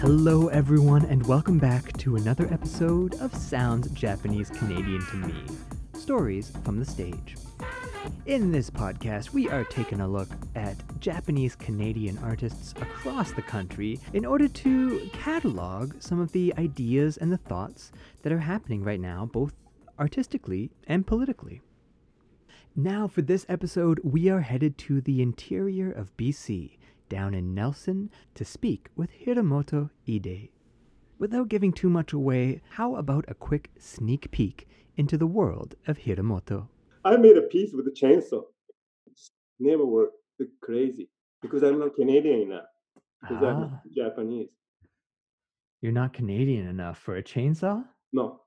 Hello, 0.00 0.48
everyone, 0.48 1.04
and 1.04 1.26
welcome 1.26 1.58
back 1.58 1.92
to 1.98 2.16
another 2.16 2.48
episode 2.50 3.20
of 3.20 3.34
Sounds 3.34 3.90
Japanese 3.90 4.48
Canadian 4.48 5.04
to 5.08 5.16
Me 5.16 5.44
Stories 5.92 6.52
from 6.64 6.78
the 6.78 6.86
Stage. 6.86 7.36
In 8.24 8.50
this 8.50 8.70
podcast, 8.70 9.34
we 9.34 9.50
are 9.50 9.62
taking 9.64 10.00
a 10.00 10.08
look 10.08 10.30
at 10.54 10.74
Japanese 11.00 11.54
Canadian 11.54 12.16
artists 12.24 12.72
across 12.80 13.32
the 13.32 13.42
country 13.42 14.00
in 14.14 14.24
order 14.24 14.48
to 14.48 15.10
catalog 15.12 15.92
some 16.00 16.18
of 16.18 16.32
the 16.32 16.54
ideas 16.56 17.18
and 17.18 17.30
the 17.30 17.36
thoughts 17.36 17.92
that 18.22 18.32
are 18.32 18.38
happening 18.38 18.82
right 18.82 19.00
now, 19.00 19.26
both 19.30 19.52
artistically 19.98 20.70
and 20.86 21.06
politically. 21.06 21.60
Now, 22.74 23.06
for 23.06 23.20
this 23.20 23.44
episode, 23.50 24.00
we 24.02 24.30
are 24.30 24.40
headed 24.40 24.78
to 24.78 25.02
the 25.02 25.20
interior 25.20 25.92
of 25.92 26.16
BC, 26.16 26.78
down 27.10 27.34
in 27.34 27.54
Nelson, 27.54 28.10
to 28.34 28.44
speak 28.46 28.88
with 28.96 29.10
Hiromoto 29.12 29.90
Ida. 30.08 30.48
Without 31.18 31.48
giving 31.50 31.72
too 31.74 31.90
much 31.90 32.14
away, 32.14 32.62
how 32.70 32.96
about 32.96 33.26
a 33.28 33.34
quick 33.34 33.70
sneak 33.78 34.30
peek 34.30 34.66
into 34.96 35.18
the 35.18 35.26
world 35.26 35.74
of 35.86 35.98
Hiromoto? 35.98 36.68
I 37.04 37.16
made 37.18 37.36
a 37.36 37.42
piece 37.42 37.72
with 37.74 37.86
a 37.86 37.90
chainsaw. 37.90 38.44
It's 39.06 39.30
never 39.58 39.84
worked. 39.84 40.16
It's 40.38 40.52
crazy 40.62 41.10
because 41.42 41.62
I'm 41.62 41.78
not 41.78 41.94
Canadian 41.94 42.40
enough. 42.42 42.64
Because 43.20 43.42
I'm 43.42 43.62
Ah, 43.64 43.80
Japanese. 43.94 44.48
you're 45.82 45.92
not 45.92 46.14
Canadian 46.14 46.66
enough 46.66 46.98
for 46.98 47.16
a 47.16 47.22
chainsaw? 47.22 47.84
No. 48.14 48.40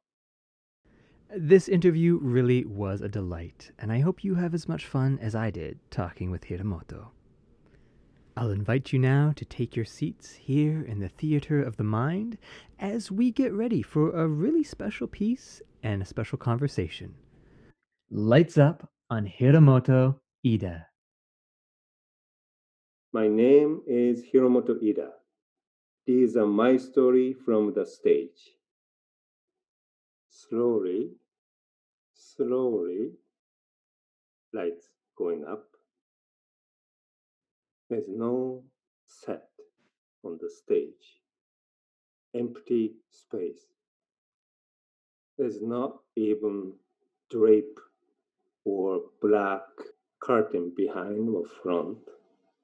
This 1.36 1.68
interview 1.68 2.20
really 2.22 2.64
was 2.66 3.02
a 3.02 3.10
delight, 3.10 3.72
and 3.80 3.92
I 3.92 4.00
hope 4.00 4.24
you 4.24 4.36
have 4.36 4.54
as 4.54 4.68
much 4.68 4.86
fun 4.86 5.18
as 5.20 5.34
I 5.36 5.50
did 5.52 5.80
talking 5.92 6.30
with 6.32 6.44
Hiromoto. 6.46 7.08
I'll 8.36 8.50
invite 8.50 8.92
you 8.92 8.98
now 8.98 9.32
to 9.36 9.46
take 9.46 9.76
your 9.76 9.86
seats 9.86 10.34
here 10.34 10.82
in 10.82 11.00
the 11.00 11.10
Theater 11.10 11.62
of 11.62 11.78
the 11.78 11.84
Mind 11.84 12.40
as 12.80 13.12
we 13.12 13.30
get 13.30 13.54
ready 13.54 13.84
for 13.84 14.10
a 14.10 14.28
really 14.28 14.64
special 14.64 15.06
piece 15.06 15.62
and 15.84 16.02
a 16.02 16.06
special 16.06 16.40
conversation. 16.40 17.14
Lights 18.10 18.58
up 18.58 18.90
on 19.12 19.28
Hiromoto 19.28 20.16
Ida. 20.44 20.88
My 23.14 23.28
name 23.28 23.82
is 23.86 24.24
Hiromoto 24.34 24.82
Ida. 24.84 25.12
These 26.08 26.36
are 26.36 26.48
my 26.48 26.78
story 26.78 27.34
from 27.34 27.74
the 27.76 27.86
stage. 27.86 28.58
Slowly, 30.30 31.12
slowly, 32.16 33.12
lights 34.54 34.88
going 35.16 35.46
up. 35.46 35.73
There's 37.94 38.10
no 38.10 38.64
set 39.06 39.50
on 40.26 40.40
the 40.42 40.50
stage. 40.50 41.22
Empty 42.34 42.94
space. 43.12 43.68
There's 45.38 45.62
not 45.62 46.00
even 46.16 46.74
drape 47.30 47.80
or 48.66 49.02
black 49.22 49.62
curtain 50.20 50.74
behind 50.76 51.30
or 51.30 51.44
front, 51.62 52.00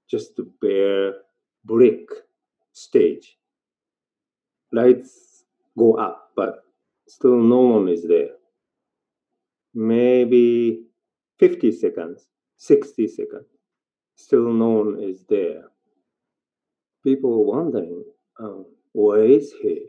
just 0.09 0.39
a 0.39 0.47
bare 0.63 1.13
brick 1.63 2.09
stage. 2.71 3.37
Lights 4.71 5.43
go 5.77 5.93
up, 5.93 6.31
but 6.35 6.63
still 7.07 7.37
no 7.37 7.59
one 7.59 7.87
is 7.87 8.03
there. 8.07 8.33
Maybe 9.75 10.85
50 11.37 11.71
seconds, 11.71 12.25
60 12.57 13.07
seconds, 13.07 13.58
still 14.19 14.51
no 14.51 14.69
one 14.69 14.99
is 15.01 15.23
there. 15.29 15.63
People 17.03 17.31
are 17.35 17.55
wondering, 17.55 18.03
um, 18.39 18.65
where 18.91 19.23
is 19.23 19.53
he? 19.61 19.85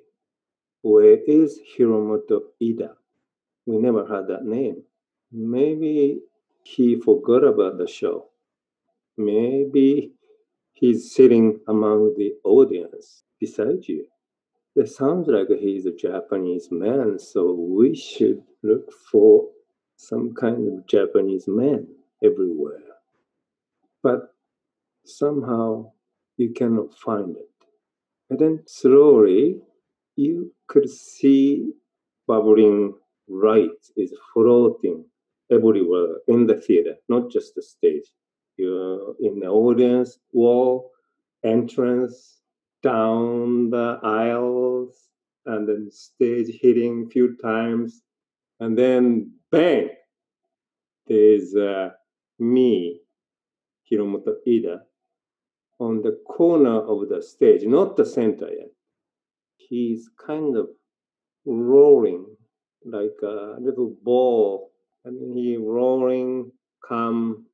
Where 0.82 1.18
is 1.26 1.60
Hiromoto 1.76 2.40
Ida? 2.62 2.94
We 3.66 3.78
never 3.78 4.06
had 4.06 4.28
that 4.28 4.44
name. 4.44 4.82
Maybe 5.32 6.20
he 6.62 7.00
forgot 7.00 7.44
about 7.44 7.78
the 7.78 7.88
show. 7.88 8.28
Maybe 9.16 10.12
he's 10.72 11.12
sitting 11.12 11.60
among 11.66 12.14
the 12.16 12.32
audience 12.44 13.24
beside 13.40 13.86
you. 13.88 14.06
It 14.76 14.88
sounds 14.88 15.26
like 15.26 15.48
he's 15.58 15.86
a 15.86 15.92
Japanese 15.92 16.68
man, 16.70 17.18
so 17.18 17.52
we 17.52 17.96
should 17.96 18.42
look 18.62 18.92
for 19.10 19.48
some 19.96 20.32
kind 20.34 20.68
of 20.68 20.86
Japanese 20.86 21.48
man 21.48 21.88
everywhere. 22.22 22.89
But 24.02 24.34
somehow 25.04 25.92
you 26.36 26.52
cannot 26.52 26.98
find 26.98 27.36
it. 27.36 27.48
And 28.30 28.38
then 28.38 28.62
slowly 28.66 29.60
you 30.16 30.52
could 30.68 30.88
see 30.88 31.72
bubbling 32.26 32.94
light 33.28 33.80
is 33.96 34.14
floating 34.32 35.04
everywhere 35.50 36.16
in 36.28 36.46
the 36.46 36.54
theater, 36.54 36.94
not 37.08 37.30
just 37.30 37.54
the 37.54 37.62
stage. 37.62 38.04
You're 38.56 39.14
in 39.20 39.40
the 39.40 39.46
audience 39.46 40.18
wall, 40.32 40.90
entrance, 41.44 42.40
down 42.82 43.70
the 43.70 43.98
aisles, 44.02 45.08
and 45.46 45.68
then 45.68 45.88
stage 45.90 46.58
hitting 46.60 47.06
a 47.06 47.10
few 47.10 47.36
times, 47.36 48.02
and 48.60 48.76
then 48.76 49.32
bang! 49.50 49.90
There's 51.06 51.54
uh, 51.54 51.90
me, 52.38 53.00
Hiromoto 53.90 54.36
Ida, 54.46 54.82
on 55.78 56.02
the 56.02 56.20
corner 56.26 56.80
of 56.80 57.08
the 57.08 57.22
stage, 57.22 57.64
not 57.64 57.96
the 57.96 58.04
center 58.04 58.48
yet. 58.48 58.70
He's 59.56 60.08
kind 60.26 60.56
of 60.56 60.68
rolling 61.46 62.26
like 62.84 63.16
a 63.22 63.56
little 63.60 63.96
ball, 64.02 64.72
and 65.04 65.36
he 65.36 65.56
rolling 65.56 66.52
come 66.86 67.46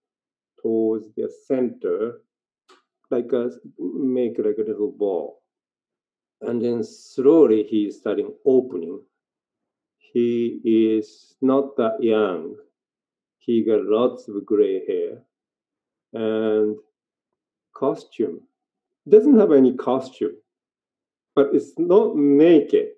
towards 0.60 1.06
the 1.16 1.30
center, 1.46 2.20
like 3.10 3.32
a 3.32 3.50
make 3.78 4.38
like 4.38 4.58
a 4.58 4.68
little 4.68 4.92
ball, 4.92 5.42
and 6.40 6.62
then 6.62 6.82
slowly 6.82 7.62
he's 7.62 7.98
starting 7.98 8.32
opening. 8.44 9.00
He 9.98 10.60
is 10.64 11.36
not 11.40 11.76
that 11.76 11.98
young. 12.00 12.56
He 13.38 13.64
got 13.64 13.84
lots 13.84 14.28
of 14.28 14.44
gray 14.44 14.84
hair 14.86 15.22
and 16.12 16.76
costume. 17.74 18.40
Doesn't 19.08 19.38
have 19.38 19.52
any 19.52 19.74
costume, 19.74 20.36
but 21.34 21.50
it's 21.54 21.78
not 21.78 22.16
naked. 22.16 22.88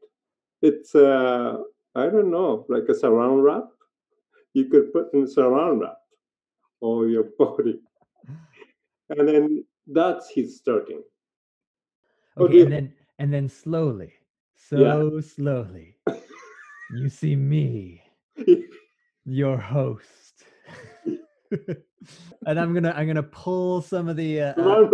It's 0.62 0.94
uh, 0.94 1.58
I 1.94 2.06
don't 2.06 2.30
know, 2.30 2.64
like 2.68 2.84
a 2.88 2.92
saran 2.92 3.42
wrap. 3.42 3.64
You 4.54 4.66
could 4.66 4.92
put 4.92 5.12
in 5.14 5.26
saran 5.26 5.80
wrap 5.80 5.98
on 6.80 7.10
your 7.10 7.24
body, 7.38 7.80
and 9.10 9.28
then 9.28 9.64
that's 9.86 10.30
his 10.30 10.56
starting. 10.56 11.02
Okay, 12.38 12.62
Okay. 12.62 12.62
and 12.62 12.72
then 12.72 12.92
and 13.18 13.32
then 13.32 13.48
slowly, 13.48 14.12
Yeah. 14.70 14.94
so 14.94 15.20
slowly, 15.20 15.96
you 16.94 17.08
see 17.08 17.36
me, 17.36 18.02
your 19.24 19.58
host. 19.58 20.27
And 22.46 22.58
I'm 22.60 22.74
gonna 22.74 22.92
I'm 22.96 23.06
gonna 23.06 23.22
pull 23.22 23.82
some 23.82 24.08
of 24.08 24.16
the 24.16 24.40
uh, 24.40 24.52
uh, 24.60 24.90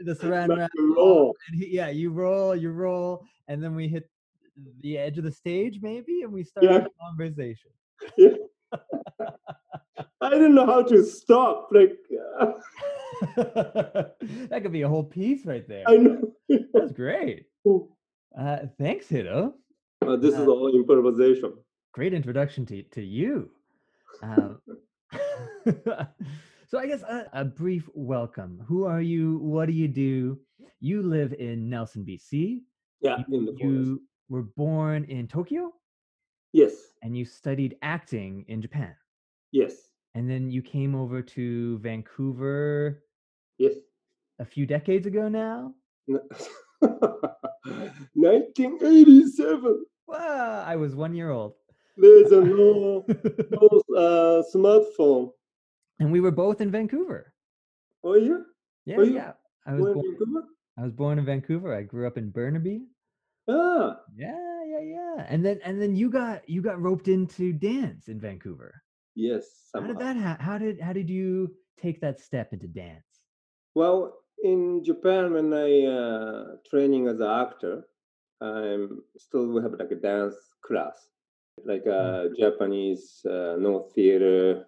the 0.00 0.14
saran 0.14 0.56
wrap 0.56 0.70
roll. 0.78 1.34
and 1.48 1.60
he, 1.60 1.68
yeah, 1.74 1.88
you 1.88 2.10
roll, 2.10 2.54
you 2.56 2.70
roll, 2.70 3.24
and 3.48 3.62
then 3.62 3.74
we 3.74 3.88
hit 3.88 4.08
the 4.80 4.98
edge 4.98 5.18
of 5.18 5.24
the 5.24 5.32
stage, 5.32 5.80
maybe, 5.82 6.22
and 6.22 6.32
we 6.32 6.44
start 6.44 6.64
Yeah. 6.64 6.84
a 6.86 6.88
conversation. 7.04 7.70
Yeah. 8.16 8.36
I 10.20 10.30
didn't 10.30 10.54
know 10.54 10.66
how 10.66 10.82
to 10.82 11.04
stop. 11.04 11.68
Like 11.70 11.96
uh, 12.40 12.52
that 13.36 14.60
could 14.62 14.72
be 14.72 14.82
a 14.82 14.88
whole 14.88 15.04
piece 15.04 15.44
right 15.46 15.66
there. 15.68 15.84
I 15.88 15.96
know. 15.96 16.32
That's 16.72 16.92
great. 16.92 17.46
Uh, 18.38 18.58
thanks, 18.78 19.08
Hito. 19.08 19.54
Uh, 20.02 20.16
this 20.16 20.34
is 20.34 20.40
Uh, 20.40 20.50
all 20.50 20.74
improvisation. 20.74 21.54
Great 21.92 22.12
introduction 22.14 22.66
to 22.66 22.82
to 22.82 23.02
you. 23.02 23.50
Um, 24.22 24.58
so 26.68 26.78
I 26.78 26.86
guess 26.86 27.02
a, 27.02 27.26
a 27.32 27.44
brief 27.44 27.88
welcome. 27.94 28.62
Who 28.66 28.84
are 28.84 29.00
you? 29.00 29.38
What 29.38 29.66
do 29.66 29.72
you 29.72 29.88
do? 29.88 30.38
You 30.80 31.02
live 31.02 31.32
in 31.34 31.68
Nelson, 31.70 32.04
BC. 32.04 32.60
Yeah, 33.00 33.18
You, 33.28 33.36
in 33.38 33.44
the 33.46 33.52
you 33.58 34.02
were 34.28 34.42
born 34.42 35.04
in 35.04 35.26
Tokyo, 35.28 35.72
Yes, 36.52 36.72
and 37.02 37.16
you 37.16 37.24
studied 37.24 37.76
acting 37.82 38.44
in 38.48 38.62
Japan. 38.62 38.94
yes, 39.52 39.74
And 40.14 40.28
then 40.30 40.50
you 40.50 40.62
came 40.62 40.94
over 40.94 41.20
to 41.22 41.78
Vancouver 41.78 43.02
yes. 43.58 43.74
a 44.38 44.44
few 44.44 44.64
decades 44.66 45.06
ago 45.06 45.28
now. 45.28 45.74
1987. 48.14 49.84
Wow, 50.06 50.62
I 50.66 50.76
was 50.76 50.94
one 50.94 51.14
year 51.14 51.30
old. 51.30 51.54
There's 51.96 52.32
a 52.32 52.40
no, 52.44 53.04
no 53.50 53.82
uh, 53.96 54.42
smartphone. 54.54 55.30
and 56.00 56.10
we 56.10 56.20
were 56.20 56.30
both 56.32 56.60
in 56.60 56.70
Vancouver. 56.70 57.32
Oh 58.02 58.14
yeah, 58.14 58.42
Yeah, 58.84 58.96
Were 58.98 59.04
yeah. 59.04 59.32
I 59.66 59.72
was 59.72 59.84
born, 59.84 59.94
Vancouver? 60.02 60.42
I 60.78 60.82
was 60.82 60.92
born 60.92 61.18
in 61.18 61.24
Vancouver. 61.24 61.74
I 61.74 61.82
grew 61.82 62.06
up 62.06 62.18
in 62.18 62.30
Burnaby. 62.30 62.86
Ah, 63.48 64.00
Yeah, 64.16 64.34
yeah, 64.66 64.80
yeah. 64.80 65.26
And 65.28 65.44
then 65.44 65.60
and 65.64 65.80
then 65.80 65.94
you 65.96 66.10
got 66.10 66.48
you 66.48 66.60
got 66.62 66.80
roped 66.80 67.08
into 67.08 67.52
dance 67.52 68.08
in 68.08 68.20
Vancouver. 68.20 68.74
yes, 69.14 69.70
How 69.74 69.80
did 69.86 69.98
that 69.98 70.16
ha- 70.16 70.40
how 70.40 70.58
did 70.58 70.80
how 70.80 70.92
did 70.92 71.08
you 71.08 71.54
take 71.78 72.00
that 72.00 72.20
step 72.20 72.52
into 72.52 72.66
dance? 72.66 73.06
Well, 73.74 74.18
in 74.42 74.82
Japan, 74.84 75.32
when 75.32 75.52
I 75.52 75.86
uh, 75.86 76.44
training 76.68 77.08
as 77.08 77.20
an 77.20 77.30
actor, 77.30 77.84
I'm 78.40 79.02
still 79.16 79.48
we 79.48 79.62
have 79.62 79.72
like 79.78 79.90
a 79.90 79.96
dance 80.00 80.36
class, 80.66 80.96
like 81.62 81.86
a 81.86 82.28
Japanese 82.38 83.24
uh, 83.26 83.56
Noh 83.58 83.88
theater, 83.94 84.66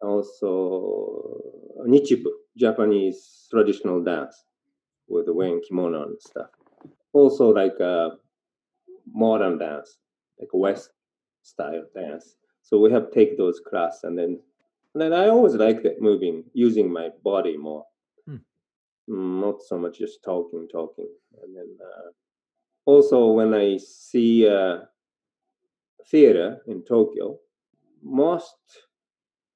also 0.00 1.40
Nichibu, 1.86 2.30
Japanese 2.56 3.46
traditional 3.50 4.02
dance 4.02 4.44
with 5.08 5.26
the 5.26 5.32
wearing 5.34 5.60
kimono 5.66 6.02
and 6.04 6.20
stuff. 6.20 6.50
Also 7.12 7.48
like 7.50 7.80
uh, 7.80 8.10
modern 9.12 9.58
dance, 9.58 9.98
like 10.38 10.50
West 10.52 10.90
style 11.42 11.84
dance. 11.94 12.36
So 12.62 12.78
we 12.78 12.92
have 12.92 13.10
take 13.12 13.38
those 13.38 13.60
class 13.60 14.00
and 14.04 14.18
then 14.18 14.40
and 14.94 15.02
then 15.02 15.12
I 15.12 15.28
always 15.28 15.54
like 15.54 15.82
that 15.82 16.00
moving, 16.00 16.44
using 16.54 16.90
my 16.92 17.10
body 17.22 17.56
more. 17.56 17.84
Hmm. 18.26 18.36
Mm, 19.08 19.40
Not 19.40 19.62
so 19.62 19.78
much 19.78 19.98
just 19.98 20.22
talking, 20.24 20.66
talking. 20.72 21.08
And 21.42 21.56
then 21.56 21.76
uh, 21.82 22.10
also 22.86 23.26
when 23.28 23.54
I 23.54 23.76
see 23.78 24.48
uh, 24.48 24.78
theater 26.10 26.62
in 26.66 26.82
Tokyo, 26.84 27.38
most 28.02 28.56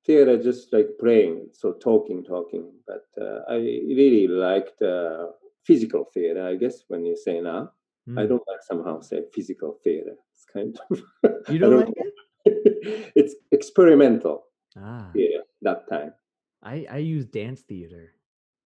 theater 0.05 0.41
just 0.43 0.73
like 0.73 0.89
playing, 0.99 1.49
so 1.53 1.73
talking, 1.75 2.25
talking. 2.25 2.73
But 2.87 3.07
uh, 3.21 3.41
I 3.49 3.57
really 3.57 4.27
liked 4.29 4.81
uh, 4.83 5.29
physical 5.65 6.05
theater, 6.13 6.47
I 6.47 6.57
guess, 6.57 6.85
when 6.89 7.05
you 7.05 7.17
say 7.17 7.41
now. 7.41 7.73
I 8.17 8.27
Hmm. 8.27 8.27
don't 8.27 8.43
like 8.47 8.63
somehow 8.63 9.01
say 9.01 9.23
physical 9.33 9.79
theater. 9.83 10.17
It's 10.33 10.45
kind 10.45 10.79
of 10.91 11.03
You 11.47 11.59
I 11.63 11.69
don't 11.69 11.87
like 11.87 11.89
it? 11.97 12.15
it's 13.17 13.35
experimental 13.53 14.45
Ah, 14.77 15.13
theater 15.15 15.45
that 15.63 15.89
time. 15.89 16.15
I 16.63 16.87
I 16.89 16.97
use 16.99 17.27
dance 17.27 17.61
theater. 17.63 18.15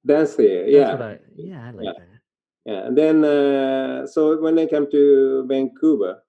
Dance 0.07 0.35
theater, 0.37 0.69
yeah. 0.69 0.95
I 1.03 1.19
yeah, 1.35 1.67
I 1.67 1.71
like 1.73 1.87
Yeah. 1.87 1.93
that. 1.97 2.21
Yeah, 2.67 2.87
and 2.87 2.99
then 2.99 3.25
uh, 3.25 4.07
so 4.07 4.41
when 4.41 4.59
I 4.59 4.67
came 4.67 4.91
to 4.91 5.47
Vancouver, 5.49 6.23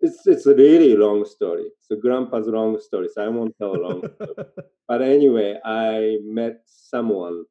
it's 0.00 0.26
it's 0.26 0.46
a 0.46 0.54
really 0.54 0.96
long 0.96 1.24
story. 1.24 1.70
So 1.80 1.96
grandpa's 1.96 2.46
long 2.46 2.78
story, 2.80 3.08
so 3.12 3.24
I 3.24 3.28
won't 3.28 3.56
tell 3.58 3.74
a 3.76 3.82
long 3.88 4.02
story. 4.14 4.46
But 4.88 5.02
anyway, 5.02 5.58
I 5.66 6.16
met 6.24 6.62
someone 6.64 7.44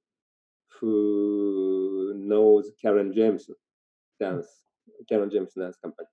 who 0.79 2.13
knows 2.15 2.71
Karen 2.81 3.13
Jamieson 3.13 3.55
dance, 4.19 4.47
Karen 5.09 5.29
Jamieson 5.29 5.61
dance 5.61 5.77
company. 5.83 6.07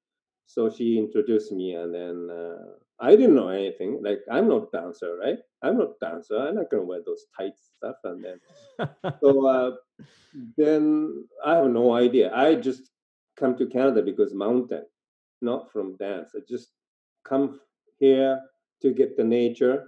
So 0.47 0.71
she 0.71 0.99
introduced 0.99 1.53
me, 1.53 1.75
and 1.75 1.95
then 1.95 2.29
uh, 2.31 2.75
I 3.01 3.11
didn't 3.17 3.35
know 3.37 3.49
anything. 3.49 4.01
Like 4.03 4.21
I'm 4.31 4.49
not 4.49 4.71
dancer, 4.73 5.17
right? 5.17 5.39
I'm 5.63 5.79
not 5.79 5.99
dancer. 6.01 6.37
I'm 6.39 6.57
not 6.57 6.71
gonna 6.71 6.85
wear 6.85 7.01
those 7.05 7.25
tight 7.37 7.55
stuff. 7.59 7.97
And 8.05 8.25
then 8.25 8.41
so 9.21 9.47
uh, 9.47 9.71
then 10.57 11.27
I 11.45 11.57
have 11.57 11.71
no 11.71 11.95
idea. 11.95 12.35
I 12.35 12.55
just 12.57 12.91
come 13.37 13.57
to 13.59 13.67
Canada 13.67 14.03
because 14.03 14.35
mountain, 14.35 14.85
not 15.45 15.71
from 15.73 15.97
dance. 15.97 16.31
I 16.37 16.41
just 16.49 16.71
come 17.25 17.61
here 17.99 18.41
to 18.83 18.93
get 18.93 19.17
the 19.17 19.25
nature, 19.25 19.87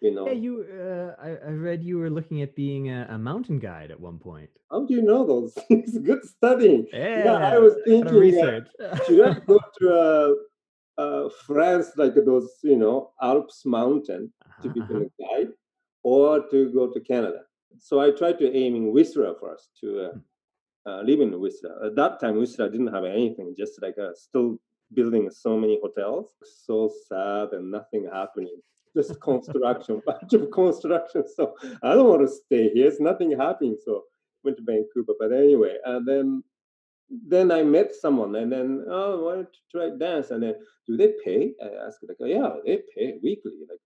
you 0.00 0.12
know. 0.14 0.26
yeah, 0.26 0.32
you 0.32 0.54
uh, 0.80 1.14
I, 1.22 1.30
I 1.48 1.50
read 1.52 1.82
you 1.84 1.98
were 1.98 2.10
looking 2.10 2.42
at 2.42 2.54
being 2.56 2.90
a, 2.90 3.06
a 3.10 3.18
mountain 3.18 3.58
guide 3.58 3.90
at 3.90 4.00
one 4.00 4.18
point. 4.18 4.50
How 4.70 4.86
do 4.86 4.94
you 4.94 5.02
know 5.02 5.26
those 5.26 5.54
things? 5.68 5.98
Good 5.98 6.24
studying. 6.24 6.86
Yeah, 6.92 7.34
I 7.52 7.58
was 7.58 7.74
thinking, 7.86 8.08
uh, 8.08 8.20
research. 8.20 8.68
Should 9.06 9.20
I 9.28 9.32
go 9.46 9.60
to 9.80 9.86
uh, 9.94 11.02
uh, 11.02 11.28
France, 11.46 11.92
like 11.96 12.14
those, 12.14 12.50
you 12.62 12.76
know, 12.76 13.12
Alps 13.22 13.64
mountain 13.66 14.32
to 14.62 14.68
Uh-huh, 14.68 14.74
become 14.80 15.02
uh-huh. 15.02 15.10
a 15.18 15.22
guide, 15.44 15.52
or 16.02 16.48
to 16.50 16.58
go 16.72 16.84
to 16.92 17.00
Canada? 17.00 17.40
So 17.78 18.00
I 18.00 18.10
tried 18.12 18.38
to 18.38 18.46
aim 18.62 18.74
in 18.76 18.92
Whistler 18.92 19.34
first 19.40 19.70
to 19.80 19.88
uh, 20.06 20.12
uh, 20.90 21.02
live 21.02 21.20
in 21.20 21.38
Whistler. 21.40 21.74
At 21.86 21.96
that 21.96 22.20
time, 22.20 22.36
Whistler 22.38 22.68
didn't 22.70 22.92
have 22.94 23.04
anything, 23.04 23.54
just 23.56 23.80
like 23.82 23.98
uh, 23.98 24.14
still 24.14 24.58
building 24.92 25.30
so 25.30 25.56
many 25.58 25.78
hotels. 25.82 26.34
So 26.66 26.90
sad 27.08 27.48
and 27.52 27.70
nothing 27.70 28.08
happening. 28.12 28.56
Just 28.96 29.20
construction, 29.22 30.02
bunch 30.06 30.32
of 30.34 30.50
construction. 30.50 31.24
So 31.34 31.54
I 31.82 31.94
don't 31.94 32.08
want 32.08 32.22
to 32.22 32.28
stay 32.28 32.70
here. 32.70 32.86
It's 32.88 33.00
nothing 33.00 33.32
happening. 33.38 33.76
So 33.84 34.04
went 34.44 34.56
to 34.58 34.62
Vancouver. 34.64 35.14
But 35.18 35.32
anyway, 35.32 35.76
and 35.84 36.06
then 36.06 36.42
then 37.10 37.52
I 37.52 37.62
met 37.62 37.94
someone, 37.94 38.34
and 38.36 38.50
then 38.50 38.84
oh, 38.88 39.24
why 39.24 39.34
don't 39.36 39.48
you 39.52 39.78
try 39.80 39.90
dance? 39.96 40.30
And 40.30 40.42
then 40.42 40.54
do 40.86 40.96
they 40.96 41.12
pay? 41.24 41.52
I 41.62 41.86
asked 41.86 41.98
like, 42.08 42.16
yeah, 42.20 42.50
they 42.64 42.82
pay 42.94 43.18
weekly. 43.22 43.52
Like 43.68 43.78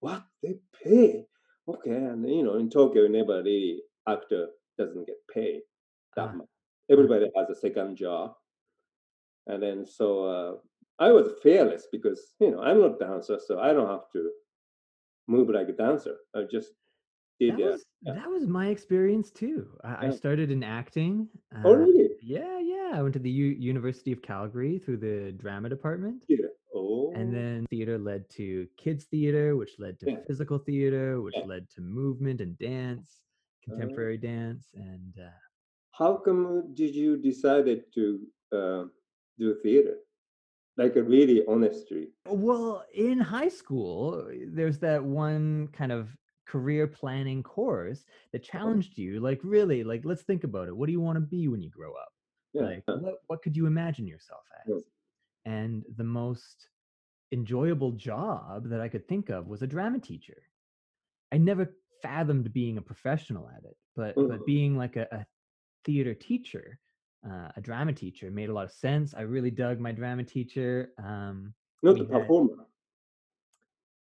what? 0.00 0.22
They 0.42 0.56
pay? 0.84 1.26
Okay, 1.68 1.90
and 1.90 2.28
you 2.28 2.42
know, 2.44 2.56
in 2.56 2.70
Tokyo, 2.70 3.08
never 3.08 3.42
really 3.42 3.82
actor 4.08 4.48
doesn't 4.78 5.06
get 5.06 5.16
paid 5.32 5.62
that 6.16 6.28
Ah. 6.28 6.32
much. 6.32 6.48
Everybody 6.90 7.30
has 7.36 7.50
a 7.50 7.54
second 7.54 7.96
job, 7.96 8.34
and 9.46 9.62
then 9.62 9.86
so 9.86 10.24
uh, 10.24 10.52
I 10.98 11.12
was 11.12 11.32
fearless 11.42 11.86
because 11.92 12.34
you 12.40 12.50
know 12.50 12.60
I'm 12.62 12.80
not 12.80 12.96
a 12.96 13.04
dancer, 13.06 13.38
so 13.44 13.58
I 13.60 13.72
don't 13.72 13.88
have 13.90 14.10
to 14.12 14.30
move 15.28 15.48
like 15.50 15.68
a 15.68 15.72
dancer. 15.72 16.16
I 16.34 16.42
just 16.50 16.72
did 17.40 17.56
That 17.56 17.62
uh, 17.64 17.70
was 17.72 17.84
yeah. 18.02 18.14
that 18.14 18.30
was 18.30 18.46
my 18.46 18.68
experience 18.68 19.30
too. 19.30 19.68
I, 19.84 20.06
I 20.06 20.10
started 20.10 20.50
in 20.50 20.62
acting. 20.62 21.28
Oh, 21.64 21.72
uh, 21.74 21.76
really? 21.76 22.08
Yeah, 22.22 22.58
yeah. 22.60 22.90
I 22.94 23.02
went 23.02 23.14
to 23.14 23.18
the 23.20 23.30
U- 23.30 23.56
University 23.72 24.12
of 24.12 24.22
Calgary 24.22 24.78
through 24.78 24.98
the 24.98 25.32
drama 25.32 25.68
department. 25.68 26.24
Theater. 26.28 26.50
Oh, 26.74 27.12
And 27.14 27.32
then 27.32 27.66
theater 27.70 27.98
led 27.98 28.28
to 28.30 28.66
kids 28.76 29.04
theater, 29.04 29.56
which 29.56 29.78
led 29.78 29.98
to 30.00 30.06
Yeah. 30.10 30.18
physical 30.26 30.58
theater, 30.58 31.20
which 31.22 31.36
Yeah. 31.36 31.44
led 31.52 31.68
to 31.74 31.80
movement 31.80 32.40
and 32.40 32.56
dance, 32.58 33.20
Oh. 33.22 33.64
contemporary 33.64 34.18
dance, 34.18 34.70
and 34.74 35.12
uh, 35.18 35.30
how 35.92 36.16
come 36.16 36.74
did 36.74 36.94
you 36.94 37.16
decided 37.16 37.78
to 37.94 38.04
uh, 38.52 38.84
do 39.38 39.54
theater? 39.62 39.96
Like 40.76 40.96
a 40.96 41.02
really 41.02 41.44
honestly. 41.46 42.08
well, 42.28 42.84
in 42.94 43.18
high 43.20 43.48
school, 43.48 44.28
there's 44.48 44.78
that 44.80 45.02
one 45.04 45.68
kind 45.68 45.92
of 45.92 46.16
career 46.46 46.86
planning 46.86 47.42
course 47.42 48.04
that 48.32 48.42
Uh-huh. 48.42 48.58
challenged 48.58 48.98
you, 48.98 49.20
like 49.20 49.40
really, 49.42 49.84
like 49.84 50.04
let's 50.04 50.22
think 50.22 50.44
about 50.44 50.68
it. 50.68 50.76
What 50.76 50.86
do 50.86 50.92
you 50.92 51.00
want 51.00 51.16
to 51.16 51.20
be 51.20 51.48
when 51.48 51.62
you 51.62 51.70
grow 51.70 51.92
up? 51.94 52.12
Yeah. 52.52 52.62
Like 52.62 52.84
what 52.86 53.16
what 53.26 53.42
could 53.42 53.56
you 53.56 53.66
imagine 53.66 54.06
yourself 54.06 54.44
as? 54.66 54.68
Yeah. 54.74 54.80
And 55.52 55.84
the 55.96 56.04
most 56.04 56.68
enjoyable 57.32 57.92
job 57.92 58.68
that 58.70 58.80
I 58.80 58.88
could 58.88 59.06
think 59.08 59.28
of 59.30 59.48
was 59.48 59.62
a 59.62 59.66
drama 59.66 59.98
teacher. 60.00 60.42
I 61.32 61.38
never 61.38 61.74
fathomed 62.02 62.52
being 62.52 62.78
a 62.78 62.82
professional 62.82 63.48
at 63.48 63.64
it, 63.64 63.76
but 63.94 64.14
Mhm. 64.16 64.28
but 64.28 64.46
being 64.46 64.76
like 64.76 64.96
a, 64.96 65.06
a 65.12 65.26
theater 65.84 66.14
teacher, 66.14 66.78
uh, 67.28 67.48
a 67.56 67.60
drama 67.60 67.92
teacher 67.92 68.30
made 68.30 68.48
a 68.48 68.52
lot 68.52 68.64
of 68.64 68.72
sense. 68.72 69.14
I 69.14 69.22
really 69.22 69.50
dug 69.50 69.80
my 69.80 69.92
drama 69.92 70.24
teacher. 70.24 70.90
Um, 71.02 71.54
Not 71.82 71.96
a 71.96 71.98
had- 71.98 72.08
performer. 72.08 72.66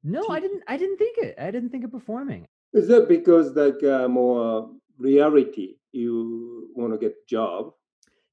no, 0.05 0.29
I 0.29 0.41
didn't. 0.41 0.63
I 0.69 0.77
didn't 0.77 0.99
think 0.99 1.19
it. 1.19 1.35
I 1.39 1.51
didn't 1.51 1.71
think 1.71 1.85
of 1.85 1.91
performing. 1.91 2.47
Is 2.73 2.87
that 2.89 3.09
because 3.09 3.55
like 3.57 3.83
uh, 3.83 4.09
more 4.09 4.71
reality 4.99 5.77
you 5.93 6.71
want 6.75 6.93
to 6.93 6.99
get 6.99 7.27
job? 7.27 7.73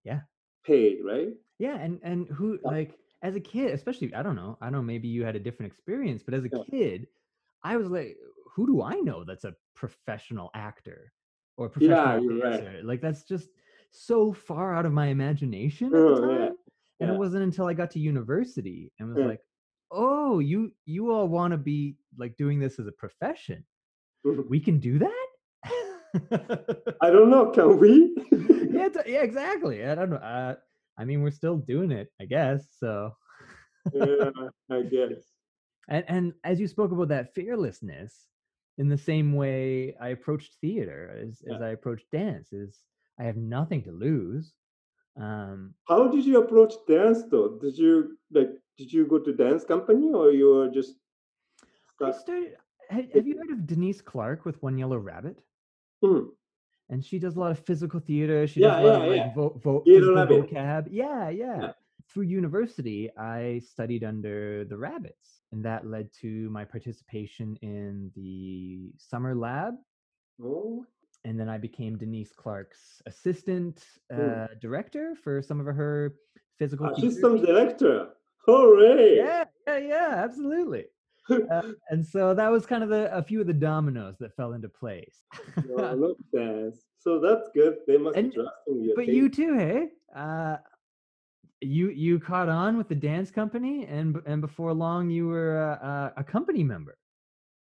Yeah. 0.03 0.21
Paid, 0.65 0.99
right? 1.03 1.29
Yeah, 1.59 1.77
and 1.79 1.99
and 2.03 2.27
who 2.29 2.59
Yeah. 2.63 2.69
like 2.71 2.97
as 3.23 3.35
a 3.35 3.39
kid, 3.39 3.71
especially 3.73 4.13
I 4.13 4.21
don't 4.21 4.35
know. 4.35 4.57
I 4.61 4.65
don't 4.65 4.73
know. 4.73 4.81
Maybe 4.83 5.07
you 5.07 5.23
had 5.25 5.35
a 5.35 5.39
different 5.39 5.71
experience, 5.71 6.21
but 6.23 6.33
as 6.33 6.43
a 6.45 6.49
Yeah. 6.51 6.63
kid, 6.69 7.07
I 7.63 7.77
was 7.77 7.89
like, 7.89 8.17
who 8.53 8.67
do 8.67 8.81
I 8.83 8.95
know 8.99 9.23
that's 9.23 9.45
a 9.45 9.55
professional 9.73 10.51
actor 10.53 11.11
or 11.57 11.65
Yeah, 11.67 11.71
professional 11.71 12.23
you're 12.23 12.43
right. 12.43 12.85
Like 12.85 13.01
that's 13.01 13.23
just 13.23 13.49
so 13.95 14.33
far 14.33 14.75
out 14.75 14.85
of 14.85 14.93
my 14.93 15.07
imagination 15.07 15.87
at 15.87 15.93
Oh, 15.99 16.15
the 16.15 16.21
yeah, 16.21 16.37
time. 16.37 16.55
And 16.99 17.09
yeah. 17.09 17.15
it 17.15 17.17
wasn't 17.19 17.43
until 17.43 17.65
I 17.67 17.73
got 17.73 17.91
to 17.91 17.99
university 17.99 18.91
and 18.99 19.09
was 19.09 19.17
Yeah. 19.17 19.27
like, 19.27 19.41
oh, 19.91 20.39
you 20.39 20.73
you 20.85 21.11
all 21.11 21.27
want 21.27 21.51
to 21.51 21.57
be 21.57 21.97
like 22.17 22.35
doing 22.37 22.59
this 22.59 22.79
as 22.79 22.87
a 22.87 22.91
profession. 22.93 23.65
Mhm. 24.25 24.47
We 24.49 24.59
can 24.59 24.79
do 24.79 24.99
that. 24.99 25.27
I 27.01 27.09
don't 27.09 27.29
know. 27.29 27.51
Can 27.51 27.77
we? 27.79 28.15
yeah, 28.71 28.87
yeah, 29.05 29.21
exactly. 29.21 29.85
I 29.85 29.95
don't 29.95 30.09
know. 30.11 30.15
Uh, 30.17 30.55
I 30.97 31.05
mean, 31.05 31.21
we're 31.21 31.31
still 31.31 31.57
doing 31.57 31.91
it, 31.91 32.09
I 32.21 32.25
guess. 32.25 32.67
So, 32.79 33.15
yeah, 33.93 34.31
I 34.71 34.81
guess. 34.83 35.31
and 35.89 36.05
and 36.07 36.33
as 36.43 36.59
you 36.59 36.67
spoke 36.67 36.91
about 36.91 37.09
that 37.09 37.33
fearlessness, 37.33 38.27
in 38.77 38.87
the 38.89 38.97
same 38.97 39.33
way 39.33 39.95
I 39.99 40.09
approached 40.09 40.55
theater 40.61 41.17
as 41.21 41.41
as 41.53 41.61
I 41.61 41.69
approached 41.69 42.09
dance, 42.11 42.53
is 42.53 42.79
I 43.19 43.23
have 43.23 43.37
nothing 43.37 43.81
to 43.83 43.91
lose. 43.91 44.53
Um, 45.17 45.73
How 45.87 46.07
did 46.09 46.25
you 46.25 46.41
approach 46.41 46.73
dance 46.87 47.23
though? 47.31 47.57
Did 47.61 47.77
you 47.77 48.17
like? 48.31 48.49
Did 48.77 48.91
you 48.91 49.05
go 49.07 49.19
to 49.19 49.33
dance 49.33 49.63
company 49.63 50.11
or 50.13 50.31
you 50.31 50.53
were 50.53 50.69
just? 50.69 50.95
I 52.01 52.11
started. 52.11 52.55
Have, 52.89 53.05
have 53.13 53.25
you 53.27 53.37
heard 53.37 53.51
of 53.51 53.65
Denise 53.65 54.01
Clarke 54.01 54.45
with 54.45 54.61
One 54.61 54.77
Yellow 54.77 54.97
Rabbit? 54.97 55.39
Hmm. 56.03 56.27
And 56.89 57.03
she 57.03 57.17
does 57.17 57.35
a 57.35 57.39
lot 57.39 57.51
of 57.51 57.59
physical 57.59 57.99
theater. 57.99 58.45
She 58.45 58.59
Yeah, 58.59 58.81
does 58.81 58.83
a 58.83 58.87
lot 58.87 58.99
yeah, 58.99 59.05
of 59.07 59.15
yeah. 59.15 59.23
like 59.23 59.35
vo- 59.35 59.59
vo- 59.63 59.79
Theater 59.85 59.99
physical 60.01 60.15
rabbit. 60.15 60.51
vocab. 60.51 60.87
Yeah, 60.91 61.29
yeah. 61.29 61.61
Yeah. 61.61 61.71
through 62.07 62.23
university, 62.25 63.09
I 63.17 63.59
studied 63.65 64.03
under 64.03 64.65
the 64.65 64.77
Rabbits, 64.77 65.41
and 65.51 65.65
that 65.65 65.87
led 65.87 66.11
to 66.21 66.47
my 66.51 66.63
participation 66.63 67.57
in 67.63 68.11
the 68.15 68.91
summer 68.99 69.33
lab. 69.33 69.73
Oh, 70.43 70.85
And 71.25 71.39
then 71.39 71.49
I 71.49 71.57
became 71.57 71.97
Denise 71.97 72.31
Clarke's 72.31 73.01
assistant 73.07 73.83
Hmm. 74.11 74.21
uh, 74.21 74.47
director 74.61 75.15
for 75.23 75.41
some 75.41 75.59
of 75.59 75.65
her 75.65 76.15
physical 76.59 76.85
assistant 76.87 77.39
features. 77.41 77.47
director. 77.47 78.09
Hooray! 78.45 79.15
Yeah, 79.17 79.43
yeah, 79.67 79.77
yeah, 79.77 80.09
absolutely. 80.25 80.85
Uh, 81.27 81.71
and 81.89 82.05
so 82.05 82.35
that 82.35 82.51
was 82.51 82.67
kind 82.67 82.83
of 82.83 82.89
the, 82.89 83.09
a 83.11 83.23
few 83.23 83.41
of 83.41 83.47
the 83.47 83.53
dominoes 83.71 84.15
that 84.19 84.35
fell 84.35 84.53
into 84.53 84.69
place. 84.69 85.23
Well, 85.67 85.95
look, 85.95 86.17
dance. 86.31 86.83
So 86.99 87.19
that's 87.19 87.49
good. 87.55 87.77
They 87.87 87.97
must 87.97 88.15
And- 88.15 88.29
be 88.29 88.35
trusting 88.35 88.83
you. 88.83 88.93
but 88.95 89.07
you 89.07 89.27
too, 89.27 89.57
hey? 89.57 89.89
Uh, 90.15 90.57
you 91.61 91.89
you 91.89 92.19
caught 92.19 92.47
on 92.47 92.77
with 92.77 92.89
the 92.89 92.93
dance 93.11 93.31
company, 93.31 93.87
and 93.87 94.21
and 94.27 94.39
before 94.39 94.71
long 94.71 95.09
you 95.09 95.25
were 95.27 95.57
a, 95.57 96.13
a, 96.17 96.21
a 96.21 96.23
company 96.23 96.63
member. 96.63 96.95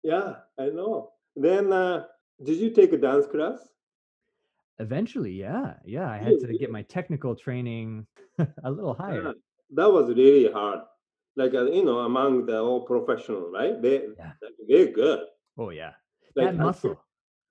Yeah, 0.04 0.30
I 0.60 0.66
know. 0.66 1.14
Then, 1.38 1.72
uh, 1.72 2.04
did 2.42 2.58
you 2.58 2.70
take 2.72 2.94
a 2.94 2.98
dance 2.98 3.26
class? 3.28 3.60
Eventually, 4.80 5.32
yeah, 5.32 5.76
yeah. 5.86 6.10
I 6.10 6.18
had 6.18 6.40
to 6.40 6.58
get 6.58 6.72
my 6.72 6.82
technical 6.82 7.36
training 7.36 8.08
a 8.64 8.72
little 8.72 8.94
higher. 8.96 9.24
Yeah, 9.24 9.32
that 9.76 9.92
was 9.92 10.10
really 10.10 10.52
hard. 10.52 10.80
Like 11.36 11.54
uh, 11.54 11.66
you 11.66 11.86
know, 11.86 12.00
among 12.00 12.46
the 12.48 12.60
all 12.60 12.82
professional, 12.86 13.52
right? 13.52 13.80
They 13.82 14.08
Yeah. 14.18 14.34
they're 14.68 14.92
good. 14.92 15.26
Oh 15.58 15.70
yeah, 15.70 15.94
Like, 16.36 16.48
that 16.48 16.56
muscle. 16.58 17.00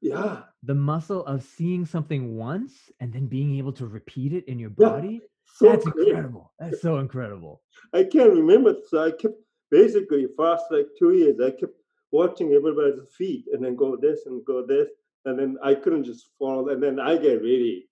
yeah, 0.01 0.43
the 0.65 0.75
muscle 0.75 1.25
of 1.27 1.43
seeing 1.43 1.87
something 1.87 2.37
once 2.37 2.91
and 3.01 3.13
then 3.13 3.27
being 3.27 3.57
able 3.57 3.73
to 3.73 3.87
repeat 3.87 4.33
it 4.33 4.45
in 4.47 4.59
your 4.59 4.71
Yeah, 4.79 4.89
body 4.91 5.23
so 5.45 5.67
that's 5.67 5.85
quick. 5.85 6.09
incredible 6.09 6.53
that's 6.59 6.81
so 6.81 6.99
incredible 6.99 7.63
I 7.93 8.05
can't 8.05 8.31
remember. 8.33 8.75
So 8.89 9.05
I 9.05 9.11
kept 9.11 9.35
basically 9.71 10.27
first 10.37 10.65
like 10.71 10.87
two 10.99 11.13
years. 11.15 11.41
I 11.41 11.51
kept 11.51 11.75
watching 12.13 12.53
everybody's 12.53 13.01
feet 13.19 13.47
and 13.53 13.65
then 13.65 13.77
go 13.77 13.97
this 13.97 14.27
and 14.27 14.45
go 14.47 14.67
this, 14.67 14.89
and 15.27 15.39
then 15.39 15.59
I 15.65 15.75
couldn't 15.75 16.05
just 16.05 16.31
follow. 16.39 16.69
And 16.71 16.83
then 16.83 17.01
I 17.01 17.17
get 17.19 17.43
really, 17.43 17.89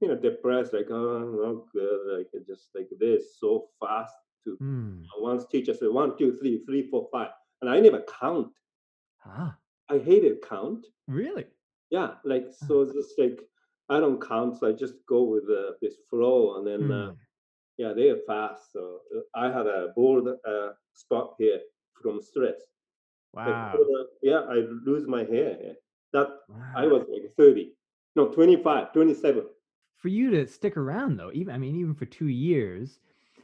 you 0.00 0.08
know, 0.08 0.16
depressed. 0.16 0.72
Like 0.74 0.90
oh, 0.90 1.18
no 1.44 1.66
good. 1.72 2.00
Like 2.18 2.46
just 2.46 2.70
like 2.74 2.88
this 3.00 3.38
so 3.40 3.68
fast. 3.80 4.14
To 4.44 4.58
Hmm. 4.58 5.02
once 5.20 5.46
teacher 5.46 5.74
said 5.74 5.90
one, 5.90 6.16
two, 6.18 6.36
three, 6.38 6.64
three, 6.66 6.88
four, 6.90 7.08
five, 7.12 7.30
and 7.62 7.70
I 7.70 7.80
never 7.80 8.02
count. 8.20 8.52
ah 9.24 9.58
I 9.90 9.98
hated 9.98 10.42
count. 10.42 10.86
really 11.08 11.46
Yeah, 11.90 12.14
like 12.24 12.46
so 12.52 12.82
it's 12.82 12.92
just 12.94 13.18
like 13.18 13.40
I 13.88 14.00
don't 14.00 14.20
count, 14.20 14.56
so 14.58 14.68
I 14.68 14.72
just 14.72 14.94
go 15.06 15.22
with 15.24 15.44
uh, 15.50 15.72
this 15.82 15.96
flow, 16.10 16.56
and 16.56 16.66
then 16.66 16.90
uh, 16.90 17.10
Hmm. 17.10 17.14
yeah, 17.78 17.92
they're 17.94 18.20
fast. 18.26 18.72
So 18.72 19.00
uh, 19.16 19.20
I 19.34 19.46
had 19.50 19.66
a 19.66 19.92
bold 19.96 20.28
uh, 20.28 20.70
spot 20.92 21.34
here 21.38 21.60
from 22.02 22.20
stress. 22.20 22.60
Like, 23.44 23.56
wow 23.56 23.74
uh, 23.74 24.04
yeah, 24.22 24.40
I 24.48 24.64
lose 24.84 25.06
my 25.06 25.24
hair. 25.24 25.74
That 26.12 26.28
I 26.74 26.86
was 26.86 27.04
like 27.08 27.32
30, 27.36 27.72
no, 28.16 28.28
25, 28.28 28.92
27. 28.92 29.44
for 29.96 30.08
you 30.08 30.30
to 30.30 30.46
stick 30.46 30.76
around 30.76 31.16
though 31.16 31.30
even 31.32 31.54
i 31.54 31.58
mean 31.58 31.74
even 31.76 31.94
for 31.94 32.06
two 32.06 32.28
years 32.28 33.00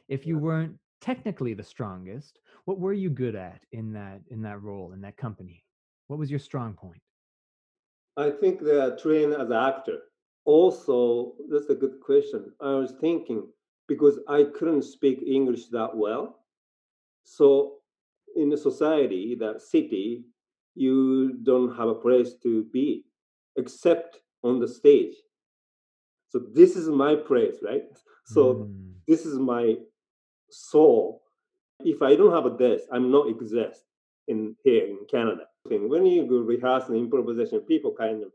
if 0.08 0.26
you 0.26 0.36
Yeah. 0.36 0.42
weren't 0.42 0.78
technically 1.00 1.54
the 1.54 1.62
strongest 1.62 2.40
what 2.64 2.78
were 2.78 2.92
you 2.92 3.10
good 3.10 3.34
at 3.34 3.60
in 3.72 3.92
that 3.92 4.20
in 4.28 4.42
that 4.42 4.62
role 4.62 4.92
in 4.92 5.00
that 5.00 5.16
company 5.16 5.64
what 6.08 6.18
was 6.18 6.30
your 6.30 6.40
strong 6.40 6.74
point 6.74 7.02
I 8.16 8.30
think 8.30 8.60
they 8.60 8.78
are 8.78 8.96
trained 8.96 9.32
as 9.32 9.48
an 9.50 9.52
actor. 9.52 9.98
Also, 10.44 11.34
that's 11.50 11.70
a 11.70 11.74
good 11.74 12.00
question. 12.00 12.52
I 12.60 12.72
was 12.74 12.92
thinking 12.92 13.48
because 13.88 14.18
I 14.28 14.44
couldn't 14.44 14.82
speak 14.82 15.22
English 15.26 15.68
that 15.68 15.96
well. 15.96 16.40
So 17.24 17.79
in 18.36 18.52
a 18.52 18.56
society, 18.56 19.36
that 19.40 19.60
city, 19.60 20.24
you 20.74 21.38
don't 21.42 21.76
have 21.76 21.88
a 21.88 21.94
place 21.94 22.34
to 22.42 22.64
be 22.72 23.04
except 23.56 24.18
on 24.42 24.60
the 24.60 24.68
stage. 24.68 25.14
So 26.28 26.40
this 26.54 26.76
is 26.76 26.88
my 26.88 27.14
place, 27.16 27.56
right? 27.62 27.84
So 28.26 28.42
Hmm. 28.52 28.92
this 29.08 29.26
is 29.26 29.38
my 29.38 29.76
soul. 30.50 31.22
If 31.84 32.02
I 32.02 32.14
don't 32.14 32.32
have 32.32 32.58
this, 32.58 32.82
I'm 32.92 33.10
not 33.10 33.28
exist 33.28 33.84
in 34.28 34.54
here 34.62 34.86
in 34.86 34.98
Canada. 35.10 35.46
When 35.64 36.06
you 36.06 36.26
go 36.26 36.38
rehearse 36.38 36.88
an 36.88 36.96
improvisation, 36.96 37.60
people 37.60 37.92
kind 37.92 38.22
of, 38.22 38.30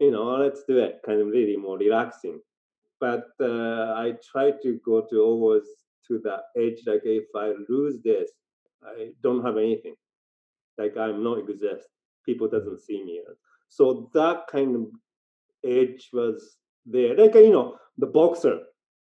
you 0.00 0.10
know, 0.10 0.24
let's 0.36 0.62
do 0.64 0.78
it, 0.78 1.00
kind 1.04 1.20
of 1.20 1.26
really 1.28 1.56
more 1.56 1.76
relaxing. 1.76 2.40
But 3.00 3.26
uh, 3.40 3.94
I 4.04 4.14
try 4.32 4.52
to 4.62 4.80
go 4.84 5.02
to 5.10 5.16
always 5.22 5.66
to 6.06 6.18
that 6.24 6.44
edge. 6.56 6.80
Like 6.86 7.02
if 7.04 7.26
I 7.36 7.52
lose 7.68 8.00
this, 8.02 8.30
I 8.82 9.10
don't 9.22 9.44
have 9.44 9.56
anything. 9.56 9.94
Like 10.76 10.96
I'm 10.96 11.22
not 11.22 11.38
exist. 11.38 11.88
People 12.24 12.48
doesn't 12.48 12.72
mm-hmm. 12.72 12.92
see 12.92 13.04
me. 13.04 13.20
So 13.68 14.10
that 14.14 14.46
kind 14.50 14.76
of 14.76 14.86
edge 15.64 16.08
was 16.12 16.56
there. 16.86 17.16
Like 17.16 17.34
you 17.34 17.50
know, 17.50 17.76
the 17.98 18.06
boxer 18.06 18.60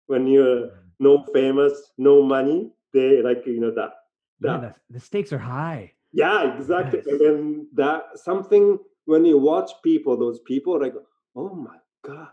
when 0.06 0.26
you're 0.26 0.66
mm-hmm. 0.66 0.88
no 1.00 1.24
famous, 1.32 1.92
no 1.98 2.22
money, 2.22 2.70
they 2.92 3.22
like 3.22 3.46
you 3.46 3.60
know 3.60 3.74
that. 3.74 3.92
yeah 4.40 4.58
the, 4.58 4.74
the 4.90 5.00
stakes 5.00 5.32
are 5.32 5.38
high 5.38 5.92
Yeah, 6.12 6.54
exactly. 6.54 7.00
Yes. 7.04 7.06
And 7.08 7.20
then 7.20 7.68
that 7.74 8.02
something 8.14 8.78
when 9.04 9.24
you 9.24 9.38
watch 9.38 9.70
people, 9.82 10.16
those 10.16 10.40
people 10.40 10.80
like, 10.80 10.94
oh 11.34 11.54
my 11.54 11.76
god, 12.06 12.28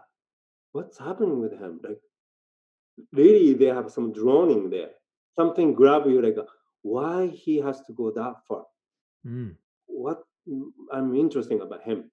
what's 0.71 0.99
happening 0.99 1.41
with 1.41 1.53
him? 1.53 1.79
Like 1.83 1.99
really 3.11 3.53
they 3.53 3.65
have 3.65 3.91
some 3.91 4.13
droning 4.13 4.69
there. 4.69 4.91
Something 5.35 5.73
grab 5.73 6.05
you 6.05 6.21
like 6.21 6.37
why 6.81 7.27
he 7.27 7.57
has 7.57 7.81
to 7.81 7.93
go 7.93 8.11
that 8.11 8.35
far? 8.47 8.65
Hmm. 9.23 9.49
What 9.87 10.23
I'm 10.91 11.15
interesting 11.15 11.61
about 11.61 11.83
him. 11.83 12.09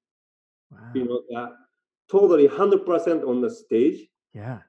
wow 0.70 0.90
You 0.94 1.04
know, 1.04 1.22
that 1.30 1.50
totally 2.10 2.46
hundred 2.46 2.84
percent 2.87 3.25
on 3.25 3.40
the 3.40 3.50
stage. 3.50 4.08
yeah 4.34 4.60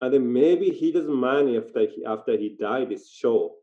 and 0.00 0.14
then 0.14 0.32
maybe 0.32 0.70
he 0.70 0.92
doesn't 0.92 1.14
mind 1.30 1.56
after 1.56 1.80
he 1.92 2.04
after 2.04 2.36
he 2.36 2.56
died 2.60 2.88
this 2.90 3.10
show 3.10 3.54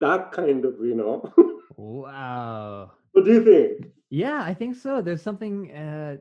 that 0.00 0.32
kind 0.32 0.64
of 0.64 0.74
you 0.80 0.94
know 0.94 1.16
wow 1.76 2.90
what 3.12 3.24
do 3.24 3.32
you 3.32 3.44
think 3.44 3.92
Yeah, 4.08 4.40
I 4.50 4.54
think 4.54 4.76
so. 4.76 5.02
There's 5.02 5.22
something 5.22 5.72
uh 5.84 6.16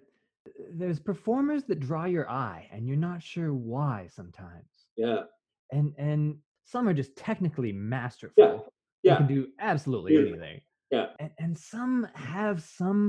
there's 0.80 1.00
performers 1.00 1.64
that 1.66 1.80
draw 1.88 2.06
your 2.06 2.28
eye 2.30 2.64
and 2.72 2.88
you're 2.88 3.06
not 3.10 3.22
sure 3.22 3.54
why 3.54 3.98
sometimes. 4.20 4.72
yeah 4.98 5.22
And 5.72 5.94
and 5.98 6.22
some 6.64 6.88
are 6.90 6.94
just 7.02 7.16
technically 7.16 7.72
masterful. 7.72 8.34
They 8.38 8.60
yeah 9.06 9.18
can 9.18 9.28
do 9.28 9.48
absolutely 9.60 10.14
Yeah. 10.16 10.22
anything. 10.28 10.62
Yeah. 10.92 11.08
And, 11.20 11.32
and 11.44 11.58
some 11.58 12.08
have 12.14 12.58
some 12.62 13.02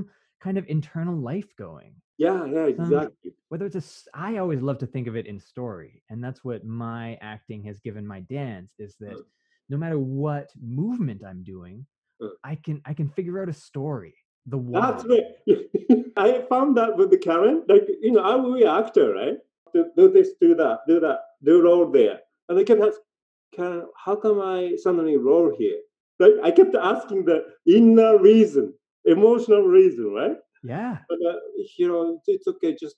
kind 0.45 0.57
of 0.59 0.65
internal 0.76 1.17
life 1.33 1.50
going. 1.67 1.93
yeah 2.19 2.41
yeah 2.55 2.67
exactly 2.73 3.31
Whether 3.50 3.67
it's 3.71 3.81
a, 3.83 3.85
I 4.29 4.31
always 4.43 4.61
love 4.69 4.79
to 4.83 4.87
think 4.95 5.07
of 5.11 5.15
it 5.21 5.26
in 5.33 5.38
story, 5.55 5.93
and 6.11 6.19
that's 6.25 6.43
what 6.49 6.61
my 6.65 7.05
acting 7.35 7.61
has 7.69 7.79
given 7.87 8.05
my 8.15 8.21
dance 8.41 8.73
is 8.87 8.93
that 9.05 9.17
Mm. 9.17 9.25
no 9.73 9.76
matter 9.83 9.99
what 10.25 10.47
movement 10.83 11.21
I'm 11.31 11.43
doing, 11.55 11.76
Mm. 12.23 12.33
I 12.53 12.55
can 12.65 12.76
I 12.91 12.93
can 12.99 13.09
figure 13.17 13.37
out 13.43 13.49
a 13.57 13.59
story. 13.71 14.15
The 14.53 14.59
that's 14.81 15.05
right 15.12 15.29
i 16.25 16.29
found 16.53 16.71
that 16.79 16.93
with 16.99 17.11
the 17.15 17.21
karen 17.26 17.57
like 17.73 17.85
you 18.05 18.12
know 18.15 18.25
i 18.33 18.35
will 18.41 18.55
be 18.59 18.62
an 18.69 18.75
actor 18.83 19.07
right 19.21 19.38
do, 19.75 19.81
do 19.99 20.05
this 20.17 20.29
do 20.45 20.50
that 20.61 20.76
do 20.91 20.97
that 21.05 21.19
do 21.49 21.55
roll 21.67 21.85
there 21.99 22.19
and 22.49 22.55
i 22.61 22.62
kept 22.69 22.81
asking 22.88 23.11
karen 23.57 23.83
how 24.05 24.15
come 24.25 24.38
i 24.41 24.59
suddenly 24.85 25.17
roll 25.29 25.49
here 25.62 25.81
like 26.18 26.35
i 26.42 26.50
kept 26.50 26.75
asking 26.92 27.25
the 27.25 27.38
inner 27.66 28.12
reason 28.18 28.73
emotional 29.04 29.62
reason 29.78 30.06
right 30.20 30.38
Yeah. 30.75 30.94
But 31.08 31.18
uh, 31.30 31.38
you 31.78 31.87
know, 31.90 32.02
it's- 32.32 32.49
okay. 32.52 32.70
Just 32.85 32.96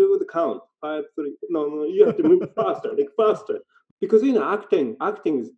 do 0.00 0.06
the 0.22 0.28
count. 0.38 0.60
Five, 0.84 1.04
three. 1.14 1.34
No, 1.56 1.60
no, 1.74 1.84
you 1.94 2.00
have 2.06 2.16
to 2.20 2.24
move 2.30 2.42
faster, 2.60 2.90
like 2.98 3.12
faster. 3.22 3.56
Because 4.02 4.22
you 4.26 4.32
know, 4.36 4.46
acting, 4.56 4.88
acting 5.10 5.34
is 5.42 5.48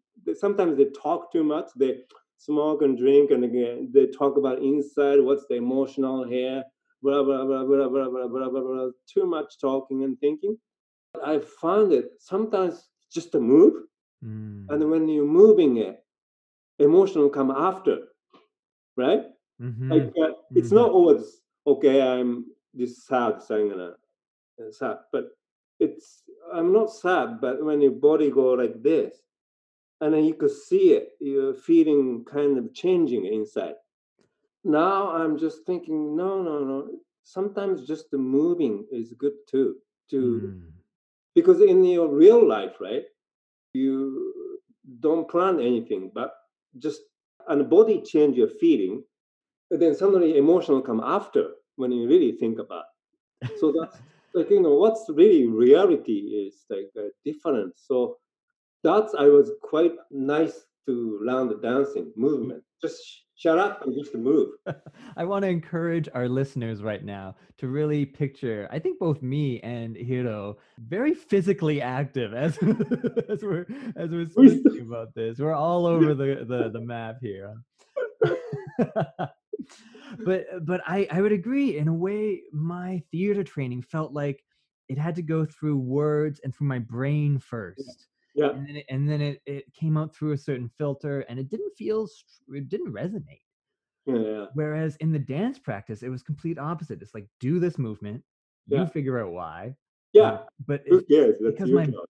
sometimes 0.45 0.73
they 0.77 0.89
talk 1.05 1.21
too 1.35 1.45
much. 1.55 1.69
They 1.83 1.93
smoke 2.49 2.81
and 2.87 2.95
drink, 3.03 3.27
and 3.35 3.43
again 3.51 3.75
they 3.95 4.07
talk 4.21 4.35
about 4.43 4.59
inside. 4.71 5.19
What's 5.29 5.47
the 5.51 5.57
emotional 5.67 6.19
here? 6.35 6.59
Blah 7.05 7.23
blah 7.29 7.43
blah 7.49 7.65
blah 7.71 7.89
blah 7.95 8.09
blah 8.15 8.29
blah 8.35 8.49
blah. 8.53 8.65
blah. 8.69 8.89
Too 9.15 9.27
much 9.37 9.51
talking 9.67 9.99
and 10.07 10.15
thinking. 10.25 10.55
I 11.33 11.35
found 11.65 11.89
it 11.99 12.07
sometimes 12.33 12.75
just 13.17 13.31
a 13.41 13.43
move, 13.55 13.75
Mm. 14.25 14.67
and 14.71 14.81
when 14.93 15.05
you're 15.15 15.35
moving 15.43 15.73
it, 15.89 15.97
emotional 16.79 17.29
come 17.31 17.51
after, 17.51 17.99
right? 18.97 19.23
Mhm. 19.59 19.91
like 19.91 20.13
uh, 20.21 20.33
it's 20.55 20.71
Mhm. 20.71 20.73
not 20.73 20.91
always 20.91 21.43
okay 21.67 22.03
i'm 22.03 22.47
this 22.75 23.07
sad 23.07 23.43
saying 23.43 23.73
uh, 23.73 23.93
uh, 24.61 24.71
sad 24.71 24.99
but 25.13 25.25
it's 25.81 26.23
i'm 26.53 26.73
not 26.73 26.91
sad 26.91 27.41
but 27.41 27.65
when 27.65 27.81
your 27.81 27.93
body 27.93 28.31
go 28.31 28.53
like 28.55 28.83
this 28.83 29.15
and 30.01 30.15
then 30.15 30.25
you 30.25 30.35
could 30.35 30.51
see 30.51 30.93
it 30.99 31.11
you're 31.21 31.55
feeling 31.55 32.25
kind 32.25 32.59
of 32.59 32.73
changing 32.75 33.27
inside 33.27 33.75
now 34.65 35.11
i'm 35.11 35.39
just 35.39 35.65
thinking 35.67 36.17
no 36.17 36.43
no 36.43 36.65
no 36.65 36.89
sometimes 37.23 37.87
just 37.87 38.11
the 38.11 38.19
moving 38.19 38.87
is 38.91 39.15
good 39.19 39.35
too 39.49 39.77
to 40.11 40.53
Mm. 40.53 40.73
because 41.35 41.61
in 41.61 41.85
your 41.85 42.09
real 42.09 42.47
life 42.47 42.77
right 42.81 43.05
you 43.75 44.59
don't 45.01 45.29
plan 45.29 45.61
anything, 45.61 46.11
but 46.15 46.33
just 46.79 47.03
and 47.49 47.61
the 47.61 47.65
body 47.65 48.01
change 48.03 48.37
your 48.37 48.49
feeling, 48.49 49.03
and 49.71 49.81
then 49.81 49.95
suddenly 49.95 50.37
emotional 50.37 50.81
come 50.81 51.01
after 51.01 51.51
when 51.77 51.93
you 51.93 52.09
really 52.09 52.33
think 52.33 52.59
about. 52.59 52.85
It. 53.43 53.59
So 53.59 53.73
that's 53.81 53.99
like 54.35 54.51
you 54.51 54.61
know 54.61 54.75
what's 54.75 55.05
really 55.09 55.47
reality 55.47 56.47
is 56.47 56.65
like 56.71 56.91
uh, 56.99 57.09
different. 57.25 57.75
So 57.77 58.19
that's 58.83 59.15
I 59.15 59.27
was 59.27 59.51
quite 59.63 59.93
nice 60.11 60.65
to 60.87 61.19
learn 61.23 61.49
the 61.49 61.57
dancing 61.57 62.13
movement. 62.17 62.63
Just 62.81 63.01
shut 63.37 63.59
up 63.59 63.83
and 63.83 63.95
just 63.95 64.15
move. 64.15 64.51
I 65.17 65.25
want 65.25 65.43
to 65.43 65.49
encourage 65.49 66.09
our 66.15 66.29
listeners 66.29 66.83
right 66.83 67.05
now 67.05 67.37
to 67.59 67.69
really 67.69 68.07
picture. 68.07 68.69
I 68.71 68.79
think 68.79 68.99
both 68.99 69.23
me 69.23 69.61
and 69.61 69.97
Hiro 69.97 70.59
very 70.79 71.15
physically 71.15 71.83
active 71.83 72.35
as 72.35 72.57
as 73.29 73.43
we're 73.43 73.67
as 73.97 74.11
we're 74.11 74.29
speaking 74.29 74.87
about 74.87 75.15
this. 75.15 75.39
We're 75.39 75.55
all 75.55 75.87
over 75.87 76.15
the 76.15 76.45
the, 76.47 76.71
the 76.71 76.81
map 76.81 77.17
here. 77.21 77.55
but 80.25 80.47
but 80.65 80.81
I 80.87 81.07
I 81.11 81.21
would 81.21 81.33
agree 81.33 81.77
in 81.77 81.89
a 81.89 81.95
way. 81.95 82.43
My 82.53 83.03
theater 83.13 83.45
training 83.45 83.83
felt 83.83 84.13
like 84.13 84.43
it 84.89 84.99
had 84.99 85.17
to 85.17 85.23
go 85.23 85.45
through 85.45 85.79
words 85.79 86.41
and 86.45 86.55
through 86.55 86.69
my 86.69 86.79
brain 86.79 87.39
first 87.39 88.07
yeah. 88.37 88.51
And 88.51 88.69
then, 88.69 88.77
it, 88.77 88.87
and 88.89 89.09
then 89.11 89.21
it, 89.21 89.43
it 89.47 89.65
came 89.75 89.97
out 89.97 90.15
through 90.15 90.33
a 90.33 90.39
certain 90.39 90.71
filter 90.79 91.21
and 91.29 91.39
it 91.41 91.49
didn't 91.51 91.73
feel, 91.77 92.07
it 92.53 92.69
didn't 92.69 92.93
resonate. 92.93 93.43
Yeah. 94.07 94.47
Whereas 94.55 94.95
in 94.97 95.11
the 95.11 95.19
dance 95.19 95.59
practice, 95.59 96.05
it 96.05 96.09
was 96.11 96.23
complete 96.23 96.59
opposite. 96.59 97.03
It's 97.03 97.15
like, 97.15 97.27
do 97.41 97.59
this 97.59 97.77
movement, 97.79 98.23
Yeah. 98.69 98.83
you 98.83 98.87
figure 98.87 99.19
out 99.19 99.33
why. 99.33 99.75
Yeah. 100.13 100.33
Um, 100.33 100.39
but 100.67 100.83
Who 100.89 100.99
it, 100.99 101.09
cares? 101.09 101.35
That's 101.41 101.55
because 101.57 101.71
my- 101.73 101.87
job. 101.87 102.05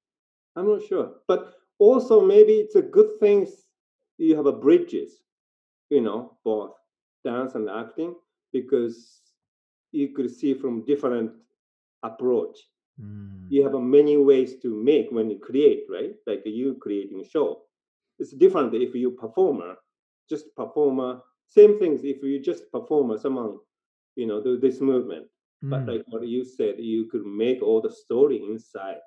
I'm 0.56 0.68
not 0.68 0.83
sure. 0.87 1.12
But 1.28 1.54
also 1.78 2.21
maybe 2.21 2.54
it's 2.54 2.75
a 2.76 2.83
good 2.83 3.18
thing 3.21 3.47
you 4.18 4.37
have 4.37 4.47
a 4.47 4.52
bridges, 4.52 5.23
you 5.90 6.00
know, 6.00 6.37
both 6.45 6.73
dance 7.25 7.54
and 7.54 7.68
acting, 7.68 8.14
because 8.52 9.21
you 9.92 10.09
could 10.14 10.30
see 10.30 10.54
from 10.54 10.85
different 10.85 11.33
approach. 12.02 12.59
Mm, 13.00 13.50
You 13.50 13.62
have 13.64 13.74
a 13.74 13.80
many 13.80 14.16
ways 14.16 14.58
to 14.60 14.68
make 14.70 15.10
when 15.10 15.30
you 15.30 15.38
create, 15.38 15.84
right? 15.90 16.14
Like 16.26 16.42
you 16.44 16.74
creating 16.80 17.24
show. 17.24 17.62
It's 18.18 18.32
different 18.32 18.74
if 18.74 18.94
you 18.94 19.10
performer, 19.12 19.76
just 20.28 20.54
performer. 20.56 21.20
Same 21.46 21.78
things 21.78 22.04
if 22.04 22.22
you 22.22 22.40
just 22.40 22.70
performer, 22.72 23.18
someone, 23.18 23.58
you 24.16 24.26
know, 24.26 24.42
do 24.42 24.58
this 24.58 24.80
movement. 24.80 25.26
But 25.70 25.86
mm, 25.86 25.88
like 25.88 26.04
what 26.08 26.26
you 26.26 26.44
said, 26.44 26.76
you 26.78 27.06
could 27.10 27.24
make 27.26 27.62
all 27.62 27.80
the 27.80 27.90
story 27.90 28.42
inside. 28.42 28.98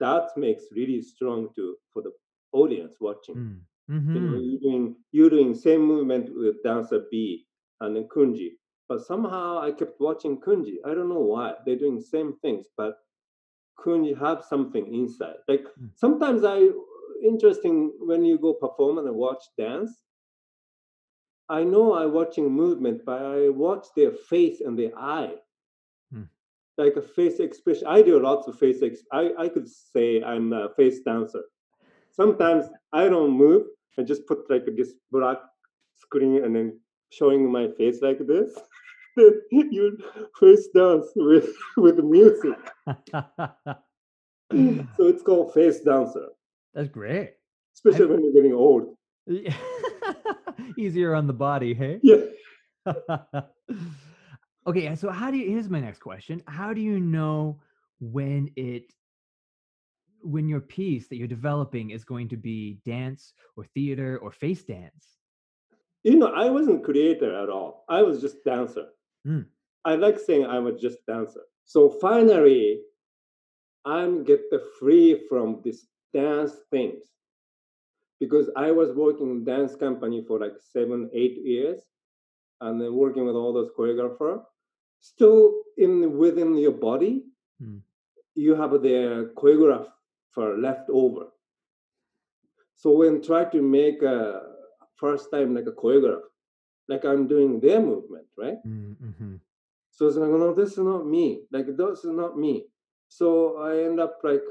That 0.00 0.30
makes 0.36 0.64
really 0.74 1.00
strong 1.02 1.48
to 1.56 1.76
for 1.92 2.02
the 2.02 2.12
audience 2.52 2.96
watching. 3.00 3.38
mm, 3.38 3.64
You 4.12 4.20
know, 4.22 4.38
you're 4.40 4.60
doing 4.60 4.96
you're 5.12 5.30
doing 5.30 5.54
same 5.54 5.82
movement 5.82 6.30
with 6.34 6.62
dancer 6.62 7.06
B 7.10 7.46
and 7.80 7.96
then 7.96 8.08
Kunji. 8.08 8.52
But 8.88 9.00
somehow 9.02 9.58
I 9.60 9.72
kept 9.72 10.00
watching 10.00 10.40
Kunji. 10.40 10.76
I 10.84 10.94
don't 10.94 11.08
know 11.08 11.20
why. 11.20 11.54
They're 11.64 11.76
doing 11.76 12.00
same 12.00 12.34
things, 12.40 12.68
but 12.76 12.96
Kunji 13.78 14.18
have 14.18 14.44
something 14.44 14.86
inside. 14.94 15.36
Like 15.48 15.64
Mm. 15.78 15.90
sometimes 15.94 16.44
I 16.44 16.68
interesting 17.22 17.92
when 18.00 18.24
you 18.24 18.38
go 18.38 18.52
perform 18.54 18.98
and 18.98 19.10
watch 19.14 19.42
dance. 19.56 19.92
I 21.48 21.64
know 21.64 21.94
I'm 21.94 22.12
watching 22.12 22.50
movement, 22.52 23.04
but 23.06 23.22
I 23.22 23.48
watch 23.48 23.86
their 23.96 24.12
face 24.12 24.60
and 24.60 24.78
their 24.78 24.96
eye. 24.98 25.34
Hmm. 26.12 26.24
Like 26.76 26.96
a 26.96 27.02
face 27.02 27.40
expression. 27.40 27.86
I 27.86 28.02
do 28.02 28.20
lots 28.20 28.46
of 28.48 28.58
face 28.58 28.82
ex- 28.82 29.06
I, 29.12 29.30
I 29.38 29.48
could 29.48 29.68
say 29.68 30.22
I'm 30.22 30.52
a 30.52 30.68
face 30.76 31.00
dancer. 31.00 31.42
Sometimes 32.12 32.66
I 32.92 33.08
don't 33.08 33.30
move. 33.30 33.66
I 33.98 34.02
just 34.02 34.26
put 34.26 34.48
like 34.50 34.66
this 34.76 34.92
black 35.10 35.38
screen 35.96 36.44
and 36.44 36.54
then 36.54 36.78
showing 37.10 37.50
my 37.50 37.68
face 37.78 38.00
like 38.02 38.20
this. 38.26 38.54
Then 39.18 39.40
you 39.50 39.98
face 40.40 40.68
dance 40.74 41.06
with 41.16 41.48
with 41.76 41.98
music. 41.98 42.58
So 44.50 45.06
it's 45.06 45.22
called 45.22 45.52
face 45.52 45.80
dancer, 45.80 46.28
That's 46.72 46.88
great. 46.88 47.34
especially 47.74 48.06
when 48.06 48.24
you're 48.24 48.32
getting 48.32 48.54
old. 48.54 48.96
Easier 50.78 51.14
on 51.14 51.26
the 51.26 51.34
body, 51.34 51.74
hey? 51.74 52.00
Yeah. 52.02 52.24
okay, 54.66 54.94
so 54.96 55.10
how 55.10 55.30
do 55.30 55.36
you 55.36 55.50
here's 55.50 55.68
my 55.68 55.80
next 55.80 56.00
question. 56.00 56.42
How 56.46 56.72
do 56.72 56.80
you 56.80 56.98
know 56.98 57.60
when 58.00 58.50
it 58.56 58.92
when 60.22 60.48
your 60.48 60.60
piece 60.60 61.08
that 61.08 61.16
you're 61.16 61.28
developing 61.28 61.90
is 61.90 62.04
going 62.04 62.28
to 62.28 62.36
be 62.36 62.78
dance 62.84 63.34
or 63.56 63.64
theater 63.64 64.18
or 64.18 64.32
face 64.32 64.64
dance? 64.64 65.18
You 66.04 66.16
know, 66.16 66.32
I 66.32 66.48
wasn't 66.48 66.84
creator 66.84 67.34
at 67.42 67.50
all. 67.50 67.84
I 67.88 68.02
was 68.02 68.20
just 68.20 68.44
dancer. 68.44 68.86
Mm. 69.26 69.46
I 69.84 69.94
like 69.96 70.18
saying 70.18 70.46
I'm 70.46 70.66
a 70.66 70.72
just 70.72 70.98
dancer. 71.06 71.42
So 71.64 71.88
finally, 72.00 72.80
I'm 73.84 74.24
get 74.24 74.50
the 74.50 74.62
free 74.78 75.22
from 75.28 75.60
this 75.64 75.86
dance 76.12 76.52
things 76.70 77.04
because 78.20 78.50
I 78.56 78.70
was 78.70 78.92
working 78.92 79.30
in 79.30 79.44
dance 79.44 79.76
company 79.76 80.24
for 80.26 80.38
like 80.38 80.54
seven, 80.72 81.08
eight 81.14 81.38
years, 81.44 81.80
and 82.60 82.80
then 82.80 82.94
working 82.94 83.24
with 83.24 83.36
all 83.36 83.52
those 83.52 83.70
choreographer. 83.78 84.42
Still 85.00 85.52
in 85.76 86.16
within 86.18 86.56
your 86.56 86.72
body, 86.72 87.24
Mm. 87.62 87.80
you 88.34 88.54
have 88.54 88.70
the 88.82 89.32
choreographer 89.36 90.60
left 90.62 90.88
over. 90.90 91.26
So 92.76 92.90
when 92.92 93.20
try 93.20 93.44
to 93.46 93.60
make 93.62 94.02
a 94.02 94.42
first 94.96 95.30
time 95.32 95.54
like 95.54 95.66
a 95.66 95.72
choreograph, 95.72 96.22
like 96.88 97.04
I'm 97.04 97.26
doing 97.28 97.60
their 97.60 97.80
movement, 97.80 98.26
right? 98.36 98.56
Mm-hmm. 98.66 99.36
So 99.90 100.06
it's 100.06 100.16
like, 100.16 100.30
no, 100.30 100.54
this 100.54 100.72
is 100.72 100.78
not 100.78 101.06
me. 101.06 101.42
Like 101.50 101.66
this 101.76 102.04
is 102.04 102.12
not 102.12 102.38
me. 102.38 102.66
So 103.08 103.58
I 103.58 103.84
end 103.84 104.00
up 104.00 104.18
like, 104.22 104.42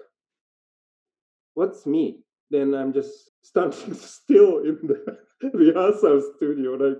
what's 1.54 1.86
me? 1.86 2.20
Then 2.50 2.74
I'm 2.74 2.94
just 2.94 3.32
standing 3.42 3.94
still 3.94 4.60
in 4.60 4.80
the 4.84 5.18
rehearsal 5.54 6.22
studio, 6.36 6.72
like 6.74 6.98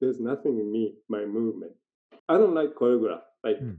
there's 0.00 0.20
nothing 0.20 0.58
in 0.58 0.70
me, 0.72 0.94
my 1.08 1.24
movement. 1.24 1.72
I 2.28 2.38
don't 2.38 2.54
like 2.54 2.74
choreograph. 2.74 3.22
Like 3.44 3.58
Hmm. 3.58 3.74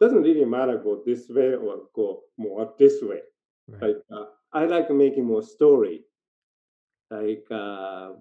doesn't 0.00 0.22
really 0.22 0.44
matter 0.44 0.78
go 0.78 1.02
this 1.04 1.28
way 1.28 1.54
or 1.54 1.88
go 1.94 2.22
more 2.36 2.72
this 2.78 3.02
way. 3.02 3.20
Right. 3.68 3.82
Like 3.82 3.96
uh, 4.12 4.26
I 4.52 4.64
like 4.66 4.90
making 4.90 5.24
more 5.24 5.42
story. 5.42 6.04
Like 7.10 7.44
uh, 7.50 8.12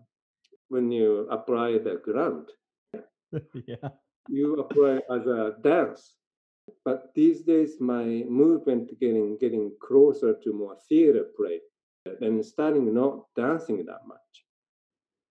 when 0.70 0.92
you 0.92 1.28
apply 1.30 1.78
the 1.78 2.02
grant, 2.04 2.52
yeah. 3.68 3.90
you 4.28 4.56
apply 4.56 5.00
as 5.10 5.26
a 5.28 5.56
dance. 5.62 6.16
But 6.84 7.14
these 7.16 7.44
days, 7.44 7.80
my 7.80 8.24
movement 8.28 9.00
getting 9.00 9.38
getting 9.38 9.72
closer 9.82 10.36
to 10.44 10.54
more 10.54 10.78
theater 10.90 11.26
play, 11.38 11.62
and 12.22 12.46
starting 12.46 12.94
not 12.94 13.26
dancing 13.36 13.86
that 13.86 14.06
much. 14.06 14.20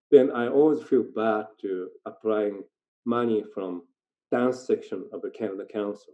Then 0.09 0.31
I 0.31 0.47
always 0.47 0.81
feel 0.83 1.05
bad 1.15 1.47
to 1.61 1.89
applying 2.05 2.63
money 3.05 3.43
from 3.53 3.83
dance 4.31 4.65
section 4.65 5.05
of 5.13 5.21
the 5.21 5.29
Canada 5.29 5.65
Council. 5.71 6.13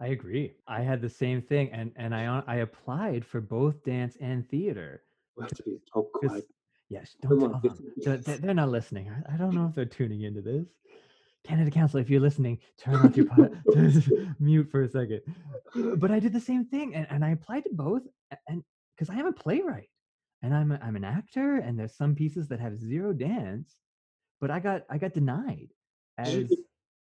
I 0.00 0.08
agree. 0.08 0.54
I 0.66 0.80
had 0.82 1.00
the 1.00 1.08
same 1.08 1.40
thing 1.40 1.70
and 1.72 1.92
and 1.96 2.14
I 2.14 2.42
I 2.46 2.56
applied 2.56 3.24
for 3.24 3.40
both 3.40 3.84
dance 3.84 4.16
and 4.20 4.48
theater. 4.48 5.04
We 5.36 5.44
have 5.44 5.54
to 5.54 5.62
be 5.62 5.78
quiet. 5.92 6.44
Yes, 6.92 7.16
don't 7.22 7.40
tell 7.40 7.48
them. 7.48 7.78
They're, 7.96 8.18
they're- 8.18 8.52
not 8.54 8.68
listening. 8.68 9.10
I, 9.10 9.34
I 9.34 9.36
don't 9.38 9.54
know 9.54 9.66
if 9.66 9.74
they're 9.74 9.86
tuning 9.86 10.22
into 10.22 10.42
this. 10.42 10.66
Canada 11.42 11.70
Council, 11.70 11.98
if 11.98 12.10
you're 12.10 12.20
listening, 12.20 12.58
turn 12.78 12.96
off 12.96 13.16
your 13.16 13.26
pod, 13.26 13.62
mute 14.38 14.70
for 14.70 14.82
a 14.82 14.88
second. 14.88 15.22
But 15.96 16.10
I 16.10 16.20
did 16.20 16.34
the 16.34 16.38
same 16.40 16.66
thing, 16.66 16.94
and, 16.94 17.06
and 17.10 17.24
I 17.24 17.30
applied 17.30 17.64
to 17.64 17.70
both, 17.72 18.02
and 18.46 18.62
because 18.94 19.08
I 19.08 19.18
am 19.18 19.26
a 19.26 19.32
playwright, 19.32 19.88
and 20.42 20.54
I'm 20.54 20.70
a, 20.70 20.78
I'm 20.82 20.94
an 20.96 21.04
actor, 21.04 21.56
and 21.56 21.78
there's 21.78 21.96
some 21.96 22.14
pieces 22.14 22.46
that 22.48 22.60
have 22.60 22.76
zero 22.76 23.12
dance, 23.14 23.74
but 24.40 24.50
I 24.50 24.60
got 24.60 24.82
I 24.90 24.98
got 24.98 25.14
denied 25.14 25.70
as 26.18 26.28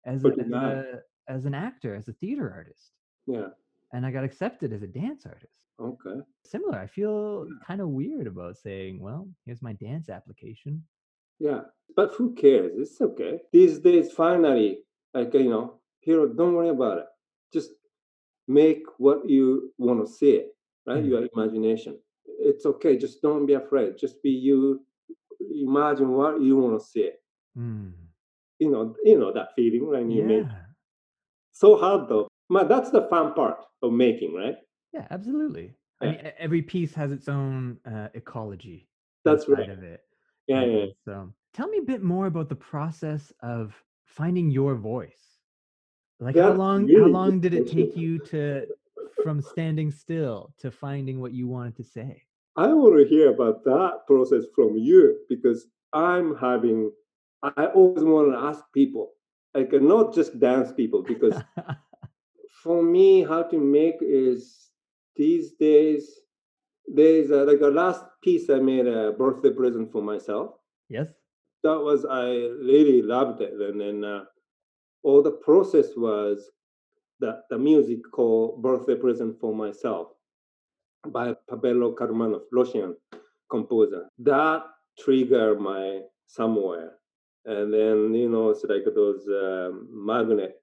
as, 0.06 0.24
a, 0.24 0.28
as, 0.28 0.50
a, 0.52 0.84
as 1.28 1.44
an 1.44 1.54
actor, 1.54 1.94
as 1.94 2.08
a 2.08 2.12
theater 2.14 2.50
artist, 2.50 2.92
Yeah. 3.26 3.48
And 3.92 4.04
I 4.04 4.10
got 4.10 4.24
accepted 4.24 4.72
as 4.72 4.82
a 4.82 4.86
dance 4.86 5.26
artist 5.26 5.52
Okay. 5.80 6.20
similar. 6.44 6.78
I 6.78 6.86
feel 6.86 7.46
kind 7.66 7.80
of 7.80 7.88
weird 7.88 8.26
about 8.26 8.56
saying, 8.56 9.00
"Well, 9.00 9.28
here's 9.44 9.62
my 9.62 9.74
dance 9.74 10.08
application." 10.08 10.84
Yeah. 11.38 11.62
But 11.94 12.12
who 12.14 12.34
cares? 12.34 12.72
It's 12.76 13.00
okay. 13.00 13.40
These 13.52 13.78
days, 13.80 14.12
finally, 14.12 14.84
like 15.14 15.32
you 15.34 15.50
know, 15.50 15.80
hero, 16.00 16.26
don't 16.28 16.54
worry 16.54 16.70
about 16.70 16.98
it. 16.98 17.06
Just 17.52 17.70
make 18.48 18.82
what 18.98 19.28
you 19.28 19.72
want 19.78 20.00
to 20.04 20.12
see 20.12 20.46
right? 20.86 21.02
Mm. 21.02 21.08
Your 21.08 21.28
imagination. 21.34 21.98
It's 22.24 22.64
okay. 22.64 22.96
Just 22.96 23.20
don't 23.22 23.46
be 23.46 23.54
afraid. 23.54 23.98
Just 23.98 24.22
be 24.22 24.30
you. 24.30 24.80
Imagine 25.40 26.12
what 26.12 26.40
you 26.40 26.56
want 26.56 26.80
to 26.80 26.86
see. 26.86 27.10
Mm. 27.58 27.92
You 28.58 28.70
know, 28.70 28.94
you 29.04 29.18
know 29.18 29.32
that 29.32 29.54
feeling 29.54 29.88
when 29.88 30.10
you 30.10 30.22
make. 30.24 30.46
So 31.52 31.76
hard 31.76 32.08
though. 32.08 32.28
But 32.48 32.68
that's 32.68 32.90
the 32.90 33.06
fun 33.08 33.34
part 33.34 33.58
of 33.82 33.92
making, 33.92 34.34
right? 34.34 34.56
yeah, 34.92 35.06
absolutely. 35.10 35.72
I 36.00 36.06
mean, 36.06 36.32
every 36.38 36.62
piece 36.62 36.94
has 36.94 37.10
its 37.10 37.28
own 37.28 37.78
uh, 37.90 38.08
ecology. 38.14 38.88
That's 39.24 39.48
right. 39.48 39.68
Of 39.68 39.82
it. 39.82 40.02
Yeah, 40.46 40.64
yeah. 40.64 40.86
So, 41.04 41.32
tell 41.54 41.68
me 41.68 41.78
a 41.78 41.82
bit 41.82 42.02
more 42.02 42.26
about 42.26 42.48
the 42.48 42.56
process 42.56 43.32
of 43.40 43.74
finding 44.04 44.50
your 44.50 44.74
voice. 44.74 45.38
Like, 46.20 46.36
how 46.36 46.52
long? 46.52 46.86
Really 46.86 47.00
how 47.00 47.06
long 47.08 47.40
did 47.40 47.54
it 47.54 47.70
take 47.70 47.96
you 47.96 48.18
to, 48.26 48.66
from 49.22 49.40
standing 49.40 49.90
still 49.90 50.52
to 50.58 50.70
finding 50.70 51.20
what 51.20 51.32
you 51.32 51.48
wanted 51.48 51.76
to 51.76 51.84
say? 51.84 52.22
I 52.56 52.68
want 52.68 52.96
to 52.98 53.08
hear 53.08 53.30
about 53.30 53.64
that 53.64 54.06
process 54.06 54.44
from 54.54 54.76
you 54.76 55.18
because 55.28 55.66
I'm 55.92 56.36
having. 56.36 56.90
I 57.42 57.66
always 57.66 58.02
want 58.02 58.32
to 58.32 58.38
ask 58.38 58.64
people, 58.72 59.12
like 59.54 59.72
not 59.72 60.14
just 60.14 60.38
dance 60.40 60.72
people, 60.72 61.02
because 61.02 61.34
for 62.66 62.82
me, 62.82 63.22
how 63.22 63.44
to 63.44 63.58
make 63.58 63.98
is 64.00 64.70
these 65.14 65.52
days 65.52 66.02
there's 66.86 67.30
a, 67.30 67.44
like 67.44 67.60
a 67.60 67.68
last 67.68 68.04
piece 68.22 68.50
I 68.50 68.58
made 68.58 68.86
a 68.88 69.12
birthday 69.12 69.50
present 69.50 69.92
for 69.92 70.02
myself. 70.02 70.50
Yes. 70.88 71.06
That 71.62 71.78
was 71.78 72.04
I 72.04 72.26
really 72.70 73.02
loved 73.02 73.40
it, 73.40 73.54
and 73.54 73.80
then 73.80 74.04
uh, 74.04 74.24
all 75.02 75.22
the 75.22 75.38
process 75.48 75.86
was 75.96 76.50
the 77.20 77.40
the 77.50 77.58
music 77.58 78.00
called 78.12 78.62
"Birthday 78.62 78.96
Present 78.96 79.40
for 79.40 79.54
Myself" 79.54 80.08
by 81.06 81.34
Pablo 81.48 81.94
Karmanov, 81.94 82.42
Russian 82.52 82.94
composer. 83.50 84.04
That 84.18 84.64
triggered 84.98 85.60
my 85.60 86.02
somewhere, 86.26 86.92
and 87.46 87.72
then 87.72 88.14
you 88.14 88.28
know 88.28 88.50
it's 88.50 88.64
like 88.64 88.84
those 88.94 89.26
uh, 89.26 89.70
magnet 89.90 90.60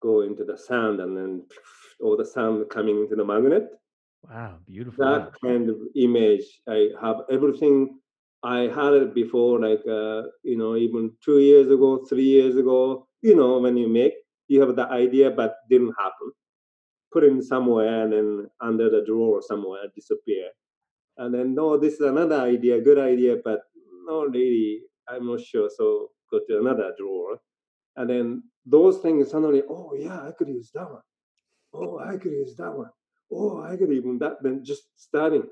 go 0.00 0.22
into 0.22 0.44
the 0.44 0.56
sound, 0.58 1.00
and 1.00 1.16
then 1.16 1.46
all 2.02 2.16
the 2.16 2.26
sound 2.26 2.68
coming 2.70 3.00
into 3.00 3.16
the 3.16 3.24
magnet 3.24 3.70
Wow, 4.22 4.60
beautiful. 4.64 5.06
That 5.06 5.32
kind 5.42 5.70
of 5.70 5.76
image, 5.94 6.60
I 6.68 6.90
have 7.00 7.22
everything. 7.30 8.00
I 8.42 8.60
had 8.78 8.94
it 8.94 9.14
before, 9.14 9.60
like 9.60 9.84
uh, 9.86 10.22
you 10.42 10.56
know, 10.56 10.76
even 10.76 11.16
two 11.24 11.38
years 11.40 11.70
ago, 11.70 12.04
three 12.04 12.24
years 12.36 12.56
ago. 12.56 13.06
You 13.22 13.34
know, 13.36 13.58
when 13.58 13.76
you 13.76 13.88
make, 13.88 14.14
you 14.48 14.60
have 14.60 14.76
the 14.76 14.86
idea, 14.88 15.30
but 15.30 15.56
didn't 15.70 15.94
happen. 15.98 16.32
Put 17.12 17.24
in 17.24 17.42
somewhere, 17.42 18.04
and 18.04 18.12
then 18.12 18.50
under 18.60 18.90
the 18.90 19.04
drawer 19.04 19.42
somewhere, 19.42 19.84
disappear. 19.94 20.50
And 21.18 21.34
then 21.34 21.54
no, 21.54 21.76
this 21.78 21.94
is 21.94 22.00
another 22.00 22.40
idea, 22.40 22.80
good 22.80 22.98
idea, 22.98 23.36
but 23.44 23.62
no, 24.06 24.24
really, 24.26 24.82
I'm 25.08 25.26
not 25.26 25.40
sure. 25.40 25.70
So 25.70 26.12
go 26.30 26.40
to 26.48 26.58
another 26.58 26.94
drawer, 26.98 27.40
and 27.96 28.10
then 28.10 28.44
those 28.68 28.98
things 28.98 29.30
suddenly, 29.30 29.62
oh 29.68 29.94
yeah, 29.98 30.20
I 30.20 30.32
could 30.36 30.48
use 30.48 30.70
that 30.74 30.90
one. 30.90 31.02
Oh, 31.72 31.98
I 31.98 32.16
could 32.16 32.32
use 32.32 32.56
that 32.56 32.72
one 32.72 32.90
oh, 33.32 33.62
I 33.62 33.76
could 33.76 33.92
even 33.92 34.18
that, 34.18 34.42
then 34.42 34.64
just 34.64 34.84
starting. 34.96 35.44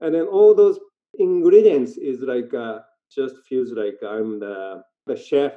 And 0.00 0.14
then 0.14 0.22
all 0.22 0.54
those 0.54 0.78
ingredients 1.18 1.96
is 1.96 2.20
like, 2.20 2.52
uh, 2.54 2.80
just 3.14 3.36
feels 3.48 3.72
like 3.72 3.98
I'm 4.06 4.40
the, 4.40 4.82
the 5.06 5.16
chef, 5.16 5.52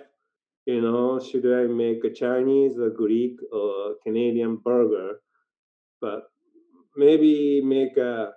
you 0.66 0.82
know, 0.82 1.20
should 1.20 1.46
I 1.46 1.68
make 1.72 2.04
a 2.04 2.10
Chinese 2.10 2.78
a 2.78 2.90
Greek 2.90 3.38
or 3.52 3.96
Canadian 4.04 4.58
burger? 4.58 5.20
But 6.02 6.24
maybe 6.98 7.62
make 7.62 7.98
a 7.98 8.32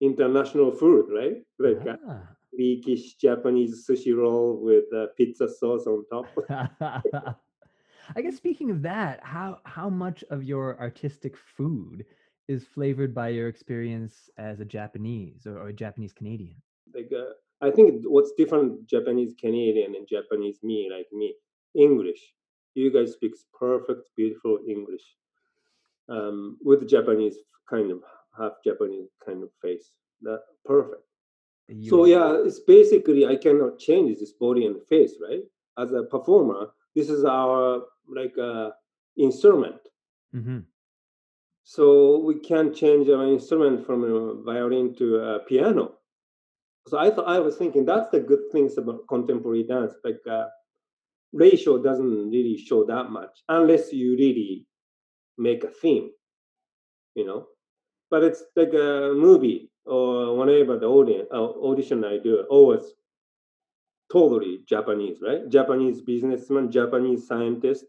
international 0.00 0.72
food, 0.72 1.06
right? 1.12 1.36
Like 1.58 1.86
uh, 1.86 1.96
ah. 2.08 2.20
Greekish 2.54 3.18
Japanese 3.20 3.86
sushi 3.88 4.16
roll 4.16 4.58
with 4.62 4.84
uh, 4.94 5.06
pizza 5.16 5.48
sauce 5.48 5.86
on 5.86 6.04
top. 6.10 6.26
I 8.16 8.22
guess 8.22 8.36
speaking 8.36 8.70
of 8.70 8.82
that, 8.82 9.20
how 9.22 9.60
how 9.64 9.88
much 9.88 10.24
of 10.30 10.44
your 10.44 10.78
artistic 10.80 11.36
food 11.36 12.04
is 12.48 12.64
flavored 12.64 13.14
by 13.14 13.28
your 13.28 13.48
experience 13.48 14.30
as 14.38 14.60
a 14.60 14.64
Japanese 14.64 15.46
or, 15.46 15.58
or 15.58 15.68
a 15.68 15.72
Japanese 15.72 16.12
Canadian? 16.12 16.56
Like 16.94 17.10
uh, 17.16 17.32
I 17.60 17.70
think 17.70 18.04
what's 18.04 18.32
different 18.36 18.86
Japanese 18.86 19.34
Canadian 19.40 19.94
and 19.94 20.06
Japanese 20.08 20.58
me, 20.62 20.90
like 20.90 21.06
me, 21.12 21.34
English. 21.74 22.20
You 22.74 22.90
guys 22.90 23.12
speak 23.12 23.32
perfect, 23.58 24.08
beautiful 24.16 24.58
English 24.66 25.02
um, 26.08 26.58
with 26.62 26.88
Japanese 26.88 27.36
kind 27.68 27.90
of 27.90 28.02
half 28.36 28.52
Japanese 28.64 29.10
kind 29.24 29.42
of 29.42 29.50
face. 29.62 29.90
That 30.22 30.40
perfect. 30.64 31.02
You 31.68 31.90
so 31.90 32.04
yeah, 32.04 32.36
it's 32.44 32.60
basically 32.60 33.26
I 33.26 33.36
cannot 33.36 33.78
change 33.78 34.18
this 34.18 34.32
body 34.32 34.66
and 34.66 34.76
face, 34.88 35.14
right? 35.22 35.42
As 35.78 35.92
a 35.92 36.02
performer, 36.02 36.70
this 36.94 37.08
is 37.08 37.24
our 37.24 37.82
like 38.08 38.36
uh, 38.38 38.70
instrument. 39.16 39.80
Mm-hmm. 40.34 40.60
So 41.64 42.18
we 42.18 42.40
can 42.40 42.74
change 42.74 43.08
our 43.08 43.26
instrument 43.26 43.86
from 43.86 44.04
a 44.04 44.42
violin 44.42 44.94
to 44.96 45.16
a 45.16 45.38
piano. 45.40 45.94
So 46.88 46.98
I 46.98 47.10
thought 47.10 47.28
I 47.28 47.38
was 47.38 47.56
thinking 47.56 47.84
that's 47.84 48.10
the 48.10 48.20
good 48.20 48.50
things 48.50 48.76
about 48.76 49.06
contemporary 49.08 49.62
dance. 49.62 49.94
Like 50.04 50.20
uh, 50.28 50.46
ratio 51.32 51.82
doesn't 51.82 52.30
really 52.30 52.56
show 52.56 52.84
that 52.86 53.10
much 53.10 53.30
unless 53.48 53.92
you 53.92 54.16
really 54.16 54.66
make 55.38 55.64
a 55.64 55.68
theme, 55.68 56.10
you 57.14 57.24
know. 57.24 57.46
But 58.10 58.24
it's 58.24 58.42
like 58.56 58.74
a 58.74 59.14
movie 59.14 59.70
or 59.86 60.36
whenever 60.36 60.78
the 60.78 60.86
audience 60.86 61.28
uh, 61.32 61.42
audition 61.42 62.04
I 62.04 62.18
do 62.18 62.44
always 62.50 62.82
totally 64.12 64.60
Japanese, 64.68 65.18
right? 65.26 65.48
Japanese 65.48 66.02
businessman, 66.02 66.70
Japanese 66.70 67.26
scientist, 67.26 67.86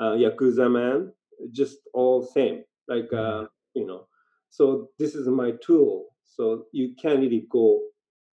uh, 0.00 0.12
yakuza 0.12 0.70
man, 0.70 1.12
just 1.52 1.78
all 1.94 2.22
same. 2.22 2.64
Like 2.88 3.08
mm-hmm. 3.10 3.44
uh, 3.44 3.46
you 3.74 3.86
know, 3.86 4.06
so 4.50 4.90
this 4.98 5.14
is 5.14 5.28
my 5.28 5.52
tool. 5.64 6.06
So 6.24 6.66
you 6.72 6.94
can 7.00 7.20
really 7.20 7.46
go 7.50 7.80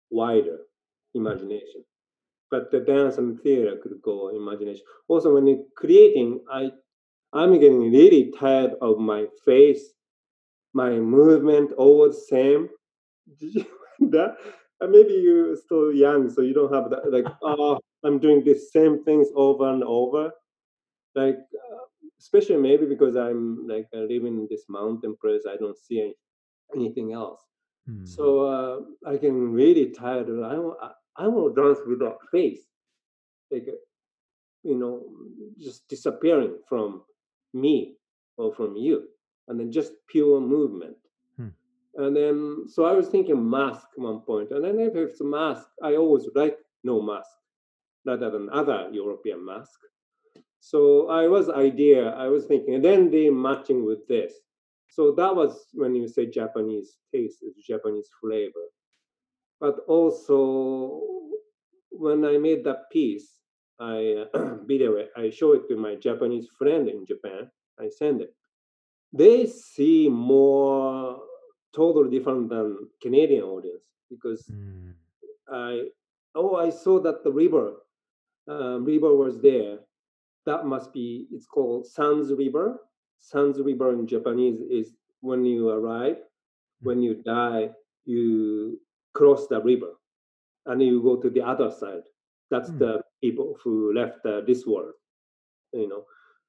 wider 0.09 0.59
imagination. 1.13 1.83
But 2.49 2.71
the 2.71 2.79
dance 2.79 3.17
and 3.17 3.39
theater 3.41 3.77
could 3.81 4.01
go 4.01 4.29
imagination. 4.29 4.83
Also, 5.07 5.33
when 5.33 5.45
you're 5.45 5.63
creating, 5.75 6.39
I 6.51 6.71
I'm 7.31 7.53
getting 7.59 7.91
really 7.91 8.33
tired 8.39 8.73
of 8.81 8.97
my 8.97 9.27
face, 9.45 9.93
my 10.73 10.91
movement, 10.91 11.73
all 11.73 12.07
the 12.07 12.13
same. 12.13 12.69
that 13.99 14.35
uh, 14.81 14.87
maybe 14.87 15.13
you're 15.13 15.55
still 15.55 15.93
young, 15.93 16.29
so 16.29 16.41
you 16.41 16.53
don't 16.53 16.73
have 16.73 16.89
that. 16.89 17.11
Like, 17.11 17.25
oh, 17.43 17.79
I'm 18.03 18.19
doing 18.19 18.43
the 18.43 18.55
same 18.55 19.03
things 19.03 19.27
over 19.35 19.69
and 19.69 19.83
over. 19.83 20.31
Like, 21.15 21.37
uh, 21.37 21.85
especially 22.19 22.57
maybe 22.57 22.85
because 22.85 23.15
I'm 23.15 23.67
like 23.67 23.87
uh, 23.93 23.99
living 23.99 24.37
in 24.37 24.47
this 24.49 24.65
mountain 24.69 25.15
place, 25.21 25.43
I 25.49 25.57
don't 25.57 25.77
see 25.77 26.01
any, 26.01 26.15
anything 26.75 27.13
else. 27.13 27.41
Hmm. 27.87 28.05
So 28.05 28.41
uh, 28.41 29.09
I 29.09 29.17
can 29.17 29.51
really 29.51 29.91
tired. 29.91 30.27
I 30.29 30.57
want 30.57 30.77
I, 30.81 30.91
I 31.17 31.27
want 31.27 31.55
to 31.55 31.61
dance 31.61 31.79
without 31.87 32.19
face, 32.31 32.61
like 33.51 33.65
uh, 33.67 33.77
you 34.63 34.75
know, 34.75 35.05
just 35.57 35.87
disappearing 35.87 36.57
from 36.67 37.03
me 37.53 37.95
or 38.37 38.53
from 38.53 38.75
you, 38.75 39.03
and 39.47 39.59
then 39.59 39.71
just 39.71 39.93
pure 40.07 40.39
movement. 40.39 40.95
And 41.99 42.15
then 42.15 42.63
so 42.69 42.85
I 42.85 42.93
was 42.93 43.09
thinking 43.09 43.49
mask 43.49 43.85
one 43.97 44.21
point, 44.21 44.51
and 44.51 44.63
then 44.63 44.79
if 44.79 44.95
it's 44.95 45.19
mask, 45.19 45.67
I 45.83 45.97
always 45.97 46.25
like 46.33 46.57
no 46.81 47.01
mask 47.01 47.27
rather 48.05 48.31
than 48.31 48.49
other 48.53 48.89
European 48.93 49.45
mask. 49.45 49.77
So 50.61 51.09
I 51.09 51.27
was 51.27 51.49
idea, 51.49 52.11
I 52.11 52.29
was 52.29 52.45
thinking, 52.45 52.75
and 52.75 52.85
then 52.85 53.11
they 53.11 53.29
matching 53.29 53.85
with 53.85 54.07
this. 54.07 54.31
So 54.87 55.11
that 55.17 55.35
was 55.35 55.67
when 55.73 55.93
you 55.93 56.07
say 56.07 56.25
Japanese 56.27 56.99
taste, 57.13 57.43
Japanese 57.67 58.09
flavor. 58.21 58.67
But 59.59 59.79
also 59.85 61.01
when 61.91 62.23
I 62.23 62.37
made 62.37 62.63
that 62.63 62.89
piece, 62.93 63.27
I 63.77 64.23
uh, 64.33 64.55
video 64.65 64.95
it, 64.95 65.11
I 65.17 65.31
show 65.31 65.51
it 65.51 65.67
to 65.67 65.75
my 65.75 65.95
Japanese 65.95 66.47
friend 66.57 66.87
in 66.87 67.05
Japan. 67.05 67.51
I 67.77 67.89
send 67.89 68.21
it. 68.21 68.33
They 69.11 69.47
see 69.47 70.07
more 70.07 71.23
totally 71.75 72.09
different 72.09 72.49
than 72.49 72.87
Canadian 73.01 73.43
audience 73.43 73.83
because 74.09 74.43
mm. 74.51 74.93
I 75.51 75.85
oh 76.35 76.55
I 76.55 76.69
saw 76.69 76.99
that 77.01 77.23
the 77.23 77.31
river 77.31 77.73
um, 78.47 78.85
river 78.85 79.15
was 79.15 79.39
there 79.41 79.79
that 80.45 80.65
must 80.65 80.91
be 80.93 81.27
it's 81.31 81.45
called 81.45 81.85
Sanzu 81.85 82.37
River. 82.37 82.79
Sanzu 83.21 83.63
River 83.63 83.93
in 83.93 84.07
Japanese 84.07 84.61
is 84.61 84.95
when 85.21 85.45
you 85.45 85.69
arrive, 85.69 86.17
hmm. 86.81 86.87
when 86.87 87.01
you 87.01 87.15
die, 87.15 87.69
you 88.05 88.79
cross 89.13 89.47
the 89.47 89.61
river 89.61 89.91
and 90.65 90.81
you 90.81 91.03
go 91.03 91.17
to 91.17 91.29
the 91.29 91.41
other 91.41 91.69
side. 91.69 92.03
That's 92.49 92.69
mm. 92.69 92.79
the 92.79 93.01
people 93.21 93.57
who 93.63 93.93
left 93.93 94.25
uh, 94.25 94.41
this 94.41 94.65
world. 94.65 94.93
You 95.73 95.87
know, 95.87 96.05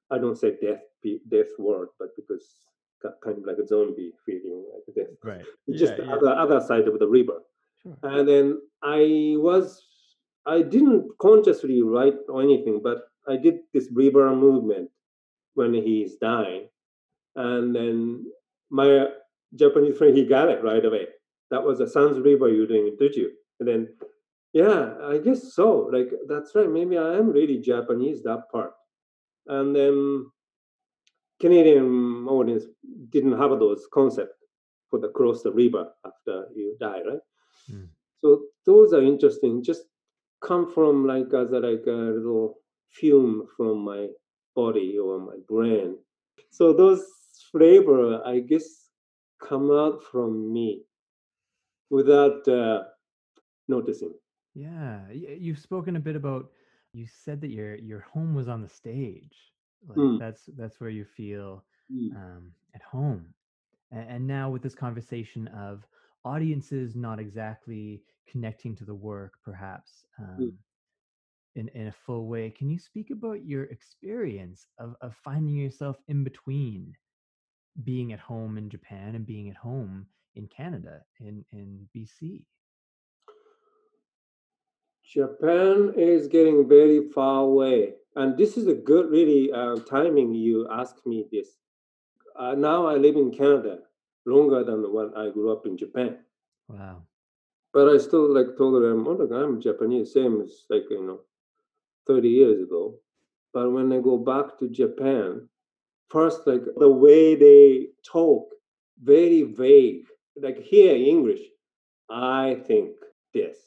I 0.09 0.17
don't 0.17 0.37
say 0.37 0.57
death 0.61 0.81
death 1.29 1.51
world, 1.59 1.89
but 1.99 2.09
because 2.15 2.45
kind 3.23 3.37
of 3.37 3.45
like 3.45 3.57
a 3.57 3.67
zombie 3.67 4.11
feeling 4.25 4.65
like 4.73 4.95
death. 4.95 5.15
Right. 5.23 5.45
Just 5.77 5.93
yeah, 5.93 5.97
the 5.97 6.05
yeah. 6.05 6.13
other 6.13 6.29
other 6.29 6.59
side 6.61 6.87
of 6.87 6.99
the 6.99 7.07
river. 7.07 7.39
Sure. 7.81 7.97
And 8.03 8.27
then 8.27 8.61
I 8.83 9.35
was 9.37 9.85
I 10.45 10.61
didn't 10.61 11.09
consciously 11.19 11.81
write 11.81 12.17
or 12.29 12.41
anything, 12.41 12.81
but 12.83 13.03
I 13.27 13.37
did 13.37 13.59
this 13.73 13.89
river 13.91 14.35
movement 14.35 14.89
when 15.53 15.73
he's 15.73 16.15
dying, 16.15 16.67
and 17.35 17.75
then 17.75 18.25
my 18.69 19.07
Japanese 19.55 19.97
friend, 19.97 20.15
he 20.15 20.25
got 20.25 20.49
it 20.49 20.63
right 20.63 20.83
away. 20.83 21.07
That 21.49 21.63
was 21.63 21.79
a 21.81 21.85
Sanzu 21.85 22.23
River 22.23 22.49
you're 22.49 22.67
doing, 22.67 22.95
did 22.97 23.15
you? 23.15 23.31
And 23.59 23.67
then, 23.67 23.89
yeah, 24.53 24.93
I 25.03 25.17
guess 25.17 25.53
so. 25.53 25.89
Like, 25.91 26.09
that's 26.27 26.55
right. 26.55 26.69
Maybe 26.69 26.97
I 26.97 27.15
am 27.17 27.31
really 27.31 27.59
Japanese, 27.59 28.23
that 28.23 28.49
part. 28.51 28.73
And 29.47 29.75
then 29.75 30.27
Canadian 31.41 32.27
audience 32.27 32.65
didn't 33.09 33.37
have 33.37 33.59
those 33.59 33.87
concepts 33.91 34.37
for 34.89 34.99
the 34.99 35.09
cross 35.09 35.41
the 35.41 35.51
river 35.51 35.89
after 36.05 36.45
you 36.55 36.77
die, 36.79 37.01
right? 37.09 37.25
Mm. 37.71 37.87
So 38.23 38.43
those 38.65 38.93
are 38.93 39.01
interesting. 39.01 39.63
Just 39.63 39.83
come 40.41 40.71
from 40.71 41.07
like 41.07 41.33
as 41.33 41.51
a, 41.51 41.59
like 41.59 41.83
a 41.87 41.99
little 42.17 42.59
fume 42.89 43.47
from 43.57 43.83
my 43.83 44.07
body 44.55 44.99
or 44.99 45.19
my 45.19 45.37
brain. 45.49 45.97
So 46.51 46.73
those 46.73 47.03
flavor, 47.51 48.21
I 48.25 48.39
guess, 48.39 48.89
come 49.41 49.71
out 49.71 50.03
from 50.03 50.53
me 50.53 50.83
without 51.89 52.47
uh, 52.47 52.83
noticing. 53.67 54.13
Yeah, 54.53 54.99
you've 55.11 55.59
spoken 55.59 55.95
a 55.95 55.99
bit 55.99 56.15
about. 56.15 56.51
You 56.93 57.07
said 57.07 57.39
that 57.41 57.51
your 57.51 57.75
your 57.75 58.01
home 58.01 58.35
was 58.35 58.49
on 58.49 58.61
the 58.61 58.67
stage. 58.67 59.50
Like 59.87 59.97
mm. 59.97 60.19
That's 60.19 60.43
that's 60.57 60.79
where 60.79 60.89
you 60.89 61.05
feel 61.05 61.63
mm. 61.91 62.15
um, 62.15 62.51
at 62.75 62.81
home. 62.81 63.33
And, 63.91 64.09
and 64.09 64.27
now 64.27 64.49
with 64.49 64.61
this 64.61 64.75
conversation 64.75 65.47
of 65.49 65.85
audiences 66.23 66.95
not 66.95 67.19
exactly 67.19 68.01
connecting 68.27 68.75
to 68.77 68.85
the 68.85 68.93
work, 68.93 69.33
perhaps 69.43 70.05
mm. 70.19 70.23
um, 70.23 70.39
mm. 70.39 70.53
in 71.55 71.67
in 71.69 71.87
a 71.87 71.91
full 71.91 72.27
way, 72.27 72.49
can 72.49 72.69
you 72.69 72.79
speak 72.79 73.09
about 73.11 73.45
your 73.45 73.63
experience 73.65 74.67
of 74.77 74.95
of 75.01 75.15
finding 75.23 75.55
yourself 75.55 75.97
in 76.07 76.23
between 76.23 76.95
being 77.83 78.13
at 78.13 78.19
home 78.19 78.57
in 78.57 78.69
Japan 78.69 79.15
and 79.15 79.25
being 79.25 79.49
at 79.49 79.55
home 79.55 80.05
in 80.35 80.47
Canada 80.47 81.01
in 81.19 81.43
in 81.51 81.87
BC? 81.95 82.43
Japan 85.11 85.93
is 85.97 86.29
getting 86.29 86.69
very 86.69 87.09
far 87.09 87.41
away, 87.41 87.95
and 88.15 88.37
this 88.37 88.55
is 88.55 88.67
a 88.67 88.73
good, 88.73 89.11
really 89.11 89.51
uh, 89.51 89.75
timing. 89.75 90.33
You 90.33 90.69
asked 90.71 91.05
me 91.05 91.25
this. 91.29 91.49
Uh, 92.39 92.55
now 92.55 92.87
I 92.87 92.95
live 92.95 93.17
in 93.17 93.29
Canada 93.29 93.79
longer 94.25 94.63
than 94.63 94.81
when 94.93 95.13
I 95.17 95.29
grew 95.29 95.51
up 95.51 95.65
in 95.65 95.77
Japan. 95.77 96.19
Wow! 96.69 97.01
But 97.73 97.89
I 97.89 97.97
still 97.97 98.33
like 98.33 98.57
told 98.57 98.81
them, 98.81 99.05
oh 99.05 99.11
look, 99.11 99.31
I'm 99.33 99.59
Japanese, 99.59 100.13
same 100.13 100.39
as 100.41 100.65
like 100.69 100.85
you 100.89 101.05
know, 101.05 101.19
thirty 102.07 102.29
years 102.29 102.61
ago. 102.61 102.95
But 103.53 103.69
when 103.69 103.91
I 103.91 103.99
go 103.99 104.17
back 104.17 104.57
to 104.59 104.69
Japan, 104.69 105.49
first 106.07 106.47
like 106.47 106.63
the 106.77 106.89
way 106.89 107.35
they 107.35 107.87
talk, 108.05 108.47
very 109.03 109.41
vague. 109.43 110.05
Like 110.41 110.59
here 110.59 110.95
in 110.95 111.01
English, 111.01 111.41
I 112.09 112.61
think 112.65 112.91
this 113.33 113.57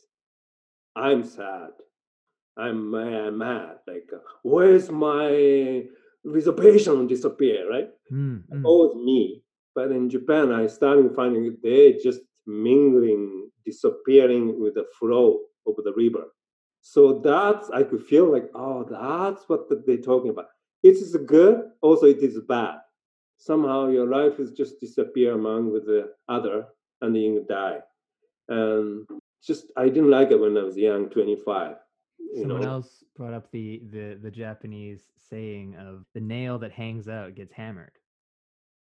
I'm 0.96 1.24
sad. 1.24 1.70
I'm 2.56 2.90
mad. 2.90 3.34
mad. 3.34 3.76
Like, 3.86 4.08
uh, 4.12 4.18
where's 4.42 4.90
my 4.90 5.84
reservation 6.24 7.06
disappear, 7.06 7.68
right? 7.68 7.90
Mm-hmm. 8.12 8.64
Always 8.64 8.96
me. 8.96 9.42
But 9.74 9.90
in 9.90 10.08
Japan, 10.08 10.52
I 10.52 10.68
started 10.68 11.14
finding 11.16 11.56
they 11.62 11.98
just 12.02 12.20
mingling, 12.46 13.50
disappearing 13.64 14.60
with 14.60 14.74
the 14.74 14.86
flow 14.98 15.40
of 15.66 15.74
the 15.82 15.92
river. 15.96 16.26
So 16.80 17.20
that's 17.20 17.70
I 17.70 17.82
could 17.82 18.02
feel 18.02 18.30
like, 18.30 18.50
oh, 18.54 18.84
that's 18.84 19.48
what 19.48 19.68
they're 19.86 19.96
talking 19.96 20.30
about. 20.30 20.46
It 20.82 20.96
is 20.96 21.16
good, 21.26 21.62
also 21.80 22.06
it 22.06 22.18
is 22.18 22.38
bad. 22.46 22.76
Somehow 23.38 23.88
your 23.88 24.06
life 24.06 24.38
is 24.38 24.52
just 24.52 24.80
disappear 24.80 25.32
among 25.32 25.72
with 25.72 25.86
the 25.86 26.10
other, 26.28 26.66
and 27.00 27.16
you 27.16 27.44
die. 27.48 27.78
And 28.48 29.06
just 29.46 29.66
I 29.76 29.88
didn't 29.88 30.10
like 30.10 30.30
it 30.30 30.40
when 30.40 30.56
I 30.56 30.62
was 30.62 30.76
young, 30.76 31.08
25. 31.08 31.76
Someone 32.36 32.62
know? 32.62 32.68
else 32.68 33.04
brought 33.16 33.34
up 33.34 33.50
the, 33.52 33.82
the 33.90 34.18
the 34.20 34.30
Japanese 34.30 35.02
saying 35.30 35.76
of 35.76 36.04
the 36.14 36.20
nail 36.20 36.58
that 36.58 36.72
hangs 36.72 37.08
out 37.08 37.34
gets 37.34 37.52
hammered. 37.52 37.92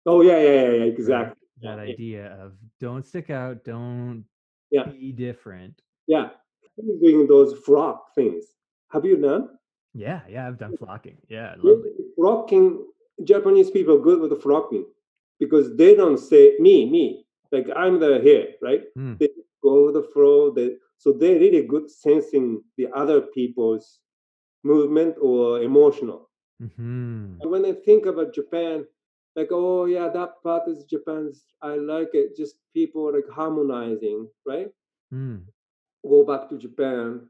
Oh 0.06 0.22
yeah, 0.22 0.38
yeah, 0.38 0.50
yeah, 0.50 0.70
yeah 0.70 0.84
exactly. 0.84 1.36
That, 1.62 1.76
that 1.76 1.86
yeah. 1.86 1.92
idea 1.92 2.26
of 2.40 2.52
don't 2.80 3.06
stick 3.06 3.30
out, 3.30 3.64
don't 3.64 4.24
yeah. 4.70 4.84
be 4.84 5.12
different. 5.12 5.82
Yeah, 6.06 6.28
doing 6.78 7.26
those 7.26 7.58
flock 7.60 8.14
things. 8.14 8.44
Have 8.90 9.04
you 9.04 9.16
done? 9.16 9.50
Yeah, 9.94 10.20
yeah, 10.28 10.46
I've 10.46 10.58
done 10.58 10.76
flocking. 10.76 11.16
Yeah, 11.28 11.54
lovely. 11.58 11.90
Flocking. 12.16 12.86
Japanese 13.24 13.70
people 13.70 13.98
good 13.98 14.20
with 14.20 14.30
the 14.30 14.36
flocking 14.36 14.84
because 15.40 15.74
they 15.76 15.94
don't 15.94 16.18
say 16.18 16.56
me, 16.58 16.88
me. 16.88 17.26
Like 17.50 17.66
I'm 17.74 17.98
the 17.98 18.20
here, 18.22 18.48
right? 18.60 18.82
Mm. 18.96 19.18
They 19.18 19.28
go 19.66 19.86
with 19.86 19.94
the 19.94 20.06
flow. 20.14 20.50
They, 20.50 20.68
so 20.98 21.12
they're 21.12 21.38
really 21.38 21.66
good 21.66 21.90
sensing 21.90 22.62
the 22.78 22.86
other 22.94 23.20
people's 23.20 24.00
movement 24.62 25.16
or 25.20 25.62
emotional. 25.62 26.30
Mm-hmm. 26.62 27.40
And 27.40 27.50
when 27.50 27.64
I 27.64 27.72
think 27.72 28.06
about 28.06 28.34
Japan, 28.34 28.86
like, 29.34 29.48
oh 29.50 29.84
yeah, 29.84 30.08
that 30.08 30.42
part 30.42 30.68
is 30.68 30.84
Japan's. 30.84 31.44
I 31.60 31.76
like 31.76 32.10
it. 32.14 32.36
Just 32.36 32.54
people 32.72 33.12
like 33.12 33.28
harmonizing, 33.30 34.28
right? 34.46 34.68
Mm. 35.12 35.42
Go 36.08 36.24
back 36.24 36.48
to 36.48 36.56
Japan, 36.56 37.28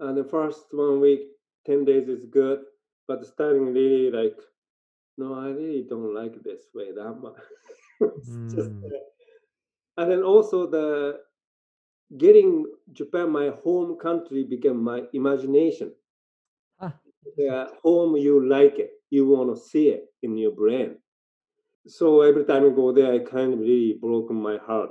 and 0.00 0.18
the 0.18 0.24
first 0.24 0.66
one 0.72 1.00
week, 1.00 1.22
ten 1.64 1.84
days 1.84 2.08
is 2.08 2.24
good, 2.24 2.60
but 3.06 3.24
starting 3.24 3.72
really 3.72 4.10
like, 4.10 4.36
no, 5.16 5.34
I 5.34 5.48
really 5.50 5.86
don't 5.88 6.14
like 6.14 6.42
this 6.42 6.64
way 6.74 6.90
that 6.90 7.14
much. 7.22 7.38
mm. 8.02 8.54
just, 8.54 8.70
uh, 8.70 10.02
and 10.02 10.10
then 10.10 10.22
also 10.22 10.66
the 10.66 11.20
getting 12.16 12.66
Japan, 12.92 13.30
my 13.30 13.50
home 13.62 13.96
country, 13.96 14.44
became 14.44 14.82
my 14.82 15.02
imagination. 15.12 15.92
Ah. 16.80 16.94
The 17.36 17.68
home, 17.82 18.16
you 18.16 18.46
like 18.46 18.78
it, 18.78 18.90
you 19.10 19.26
want 19.26 19.54
to 19.54 19.60
see 19.60 19.88
it 19.88 20.06
in 20.22 20.36
your 20.36 20.52
brain. 20.52 20.96
So 21.86 22.22
every 22.22 22.44
time 22.44 22.64
I 22.64 22.74
go 22.74 22.92
there, 22.92 23.12
I 23.12 23.18
kind 23.18 23.52
of 23.52 23.60
really 23.60 23.98
broke 24.00 24.30
my 24.30 24.56
heart. 24.58 24.90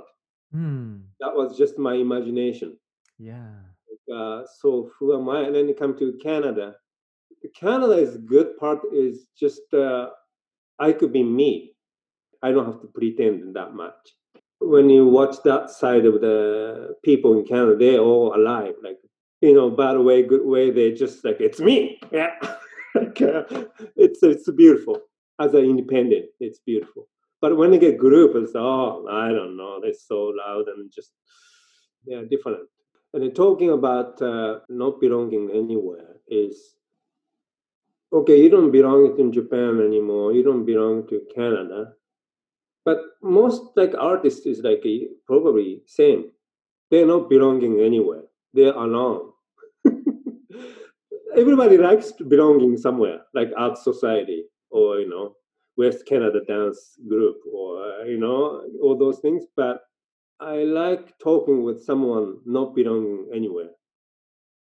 Mm. 0.54 1.02
That 1.20 1.34
was 1.34 1.58
just 1.58 1.78
my 1.78 1.94
imagination. 1.94 2.76
Yeah. 3.18 3.54
Uh, 4.12 4.42
so 4.60 4.90
who 4.98 5.18
am 5.18 5.28
I? 5.28 5.40
And 5.40 5.54
then 5.54 5.68
you 5.68 5.74
come 5.74 5.96
to 5.98 6.18
Canada. 6.22 6.76
Canada 7.54 7.94
is 7.94 8.16
good 8.18 8.56
part 8.56 8.80
is 8.92 9.26
just 9.38 9.62
uh, 9.74 10.08
I 10.78 10.92
could 10.92 11.12
be 11.12 11.22
me. 11.22 11.74
I 12.42 12.52
don't 12.52 12.66
have 12.66 12.80
to 12.82 12.86
pretend 12.86 13.54
that 13.56 13.74
much 13.74 13.96
when 14.60 14.90
you 14.90 15.06
watch 15.06 15.36
that 15.44 15.70
side 15.70 16.06
of 16.06 16.20
the 16.20 16.96
people 17.04 17.38
in 17.38 17.44
Canada, 17.44 17.76
they're 17.76 18.00
all 18.00 18.34
alive. 18.34 18.74
Like, 18.82 18.98
you 19.40 19.54
know, 19.54 19.70
bad 19.70 19.98
way, 19.98 20.22
good 20.22 20.44
way, 20.44 20.70
they're 20.70 20.94
just 20.94 21.24
like, 21.24 21.40
it's 21.40 21.60
me. 21.60 22.00
Yeah. 22.12 22.32
like, 22.94 23.20
uh, 23.20 23.44
it's, 23.96 24.22
it's 24.22 24.50
beautiful. 24.52 25.00
As 25.40 25.54
an 25.54 25.64
independent, 25.64 26.26
it's 26.40 26.60
beautiful. 26.60 27.08
But 27.40 27.56
when 27.56 27.72
you 27.72 27.78
get 27.78 27.98
group, 27.98 28.36
it's, 28.36 28.52
oh, 28.54 29.06
I 29.10 29.28
don't 29.28 29.56
know, 29.56 29.80
they're 29.82 29.92
so 29.92 30.32
loud 30.34 30.68
and 30.68 30.90
just, 30.90 31.12
yeah, 32.06 32.22
different. 32.30 32.60
And 33.12 33.34
talking 33.34 33.70
about 33.70 34.20
uh, 34.22 34.60
not 34.68 35.00
belonging 35.00 35.50
anywhere 35.50 36.16
is, 36.28 36.76
okay, 38.12 38.40
you 38.40 38.48
don't 38.48 38.70
belong 38.70 39.18
in 39.18 39.32
Japan 39.32 39.80
anymore, 39.80 40.32
you 40.32 40.42
don't 40.42 40.64
belong 40.64 41.06
to 41.08 41.20
Canada 41.34 41.92
but 42.84 42.98
most 43.22 43.62
like 43.76 43.94
artists 43.98 44.46
is 44.46 44.60
like 44.60 44.84
probably 45.26 45.82
same. 45.86 46.30
They're 46.90 47.06
not 47.06 47.30
belonging 47.30 47.80
anywhere. 47.80 48.24
They're 48.52 48.74
alone. 48.74 49.30
Everybody 51.36 51.78
likes 51.78 52.12
to 52.12 52.24
belonging 52.24 52.76
somewhere, 52.76 53.22
like 53.34 53.50
art 53.56 53.78
society 53.78 54.44
or 54.70 55.00
you 55.00 55.08
know 55.08 55.36
West 55.76 56.06
Canada 56.06 56.40
dance 56.46 56.96
group 57.08 57.36
or 57.52 58.04
you 58.06 58.18
know 58.18 58.62
all 58.82 58.96
those 58.96 59.18
things. 59.20 59.44
But 59.56 59.80
I 60.40 60.64
like 60.64 61.18
talking 61.18 61.62
with 61.62 61.82
someone 61.82 62.38
not 62.44 62.74
belonging 62.74 63.28
anywhere, 63.34 63.70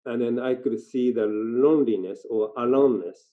and 0.06 0.22
then 0.22 0.38
I 0.40 0.56
could 0.56 0.80
see 0.80 1.12
the 1.12 1.28
loneliness 1.28 2.26
or 2.30 2.52
aloneness. 2.58 3.30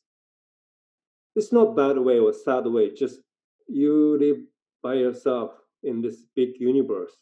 It's 1.34 1.52
not 1.52 1.76
bad 1.76 1.98
way 1.98 2.18
or 2.18 2.32
sad 2.32 2.66
way. 2.66 2.94
Just 2.94 3.20
you 3.68 4.16
live 4.18 4.38
by 4.82 4.94
yourself 4.94 5.52
in 5.82 6.00
this 6.02 6.24
big 6.34 6.58
universe. 6.58 7.12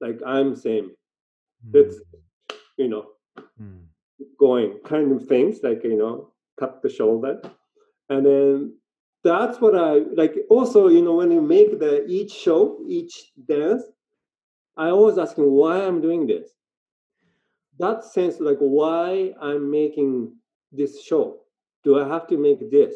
Like 0.00 0.20
I'm 0.26 0.54
same. 0.54 0.90
Mm. 1.66 1.74
It's 1.74 1.96
you 2.76 2.88
know 2.88 3.06
mm. 3.60 3.82
going 4.38 4.78
kind 4.84 5.12
of 5.12 5.26
things 5.26 5.60
like 5.62 5.82
you 5.84 5.96
know 5.96 6.32
tap 6.58 6.82
the 6.82 6.88
shoulder, 6.88 7.40
and 8.08 8.24
then 8.24 8.74
that's 9.24 9.60
what 9.60 9.74
I 9.74 10.04
like. 10.14 10.36
Also, 10.48 10.88
you 10.88 11.02
know, 11.02 11.14
when 11.14 11.30
you 11.30 11.40
make 11.40 11.78
the 11.78 12.06
each 12.06 12.32
show, 12.32 12.78
each 12.86 13.32
dance, 13.48 13.82
I 14.76 14.90
always 14.90 15.18
asking 15.18 15.50
why 15.50 15.84
I'm 15.84 16.00
doing 16.00 16.26
this. 16.26 16.50
That 17.78 18.04
sense, 18.04 18.40
like 18.40 18.58
why 18.58 19.34
I'm 19.40 19.70
making 19.70 20.32
this 20.72 21.02
show. 21.02 21.40
Do 21.84 22.00
I 22.00 22.08
have 22.08 22.26
to 22.28 22.36
make 22.36 22.70
this? 22.70 22.94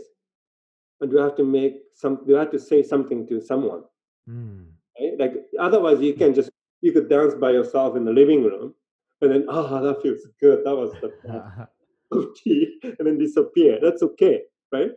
And 1.00 1.10
do 1.10 1.20
I 1.20 1.24
have 1.24 1.36
to 1.36 1.44
make 1.44 1.74
some? 1.94 2.20
Do 2.26 2.36
I 2.36 2.40
have 2.40 2.50
to 2.52 2.58
say 2.58 2.82
something 2.82 3.26
to 3.28 3.40
someone? 3.40 3.82
Mm. 4.28 4.66
Right? 4.98 5.18
Like 5.18 5.34
otherwise, 5.58 6.00
you 6.00 6.14
can 6.14 6.34
just 6.34 6.50
you 6.80 6.92
could 6.92 7.08
dance 7.08 7.34
by 7.34 7.50
yourself 7.50 7.96
in 7.96 8.04
the 8.04 8.12
living 8.12 8.42
room, 8.44 8.74
and 9.20 9.30
then 9.30 9.46
ah, 9.48 9.68
oh, 9.70 9.82
that 9.82 10.02
feels 10.02 10.20
good. 10.40 10.64
That 10.64 10.76
was 10.76 10.92
the 11.00 11.68
of 12.12 12.34
tea, 12.36 12.78
and 12.82 13.06
then 13.06 13.18
disappear. 13.18 13.78
That's 13.82 14.02
okay, 14.02 14.42
right? 14.72 14.90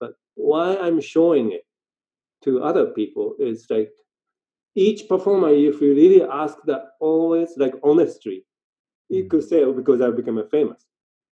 But 0.00 0.14
why 0.34 0.76
I'm 0.76 1.00
showing 1.00 1.52
it 1.52 1.66
to 2.44 2.62
other 2.62 2.86
people 2.86 3.36
is 3.38 3.66
like 3.70 3.90
each 4.74 5.08
performer, 5.08 5.50
if 5.50 5.80
you 5.80 5.94
really 5.94 6.22
ask 6.22 6.56
that 6.66 6.82
always 7.00 7.50
like 7.56 7.74
honestly, 7.82 8.44
you 9.08 9.26
could 9.26 9.44
say, 9.44 9.62
oh, 9.62 9.72
because 9.72 10.00
I 10.00 10.10
become 10.10 10.38
a 10.38 10.48
famous. 10.48 10.84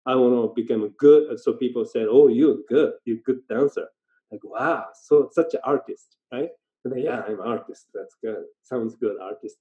I 0.05 0.15
want 0.15 0.33
to 0.33 0.61
become 0.61 0.89
good. 0.97 1.39
So 1.39 1.53
people 1.53 1.85
said, 1.85 2.07
oh, 2.09 2.29
you're 2.29 2.57
good. 2.69 2.93
You're 3.05 3.17
good 3.25 3.41
dancer. 3.49 3.87
Like, 4.31 4.41
wow, 4.43 4.85
so 5.03 5.29
such 5.31 5.53
an 5.53 5.59
artist, 5.63 6.15
right? 6.31 6.49
And 6.93 7.03
yeah, 7.03 7.21
I'm 7.27 7.39
an 7.39 7.47
artist. 7.47 7.87
That's 7.93 8.15
good. 8.23 8.45
Sounds 8.63 8.95
good, 8.95 9.17
artist. 9.21 9.57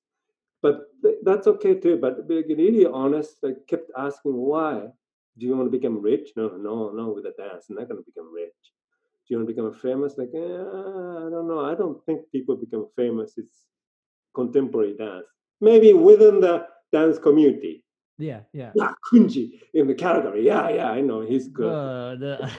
But 0.62 0.86
that's 1.22 1.46
okay 1.46 1.74
too. 1.74 1.98
But 1.98 2.28
being 2.28 2.48
really 2.48 2.86
honest, 2.86 3.36
I 3.44 3.52
kept 3.68 3.90
asking, 3.96 4.34
why? 4.34 4.88
Do 5.38 5.46
you 5.46 5.56
want 5.56 5.70
to 5.70 5.78
become 5.78 6.00
rich? 6.00 6.30
No, 6.36 6.48
no, 6.56 6.90
no, 6.90 7.08
with 7.10 7.24
the 7.24 7.34
dance. 7.36 7.66
I'm 7.68 7.76
not 7.76 7.88
going 7.88 8.02
to 8.02 8.10
become 8.10 8.32
rich. 8.34 8.52
Do 9.26 9.34
you 9.34 9.36
want 9.38 9.48
to 9.48 9.54
become 9.54 9.74
famous? 9.74 10.16
Like, 10.16 10.30
eh, 10.34 10.38
I 10.38 11.28
don't 11.30 11.48
know. 11.48 11.64
I 11.64 11.74
don't 11.74 12.02
think 12.06 12.22
people 12.32 12.56
become 12.56 12.86
famous. 12.96 13.34
It's 13.36 13.64
contemporary 14.34 14.96
dance. 14.96 15.26
Maybe 15.60 15.92
within 15.92 16.40
the 16.40 16.66
dance 16.92 17.18
community. 17.18 17.84
Yeah, 18.18 18.40
yeah. 18.52 18.70
Yeah, 18.74 18.92
Kunji 19.12 19.60
in 19.74 19.86
the 19.86 19.94
category. 19.94 20.46
Yeah, 20.46 20.68
yeah, 20.70 20.90
I 20.90 21.02
know. 21.02 21.20
He's 21.20 21.48
good. 21.48 21.72
Uh, 21.72 22.14
the, 22.18 22.50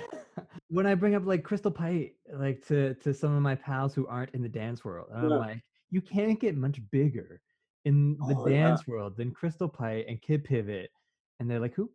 when 0.69 0.85
I 0.85 0.95
bring 0.95 1.15
up 1.15 1.25
like 1.25 1.43
Crystal 1.43 1.71
Pite, 1.71 2.15
like 2.33 2.65
to 2.67 2.93
to 2.95 3.13
some 3.13 3.35
of 3.35 3.41
my 3.41 3.55
pals 3.55 3.93
who 3.93 4.07
aren't 4.07 4.33
in 4.33 4.41
the 4.41 4.49
dance 4.49 4.83
world, 4.83 5.07
I'm 5.13 5.29
yeah. 5.29 5.35
like, 5.35 5.63
you 5.89 6.01
can't 6.01 6.39
get 6.39 6.57
much 6.57 6.79
bigger 6.91 7.41
in 7.85 8.17
the 8.27 8.35
oh, 8.37 8.47
dance 8.47 8.83
yeah. 8.85 8.91
world 8.93 9.15
than 9.15 9.31
Crystal 9.31 9.69
Pite 9.69 10.05
and 10.07 10.21
Kid 10.21 10.43
Pivot. 10.43 10.91
And 11.39 11.49
they're 11.49 11.59
like, 11.59 11.73
who? 11.73 11.89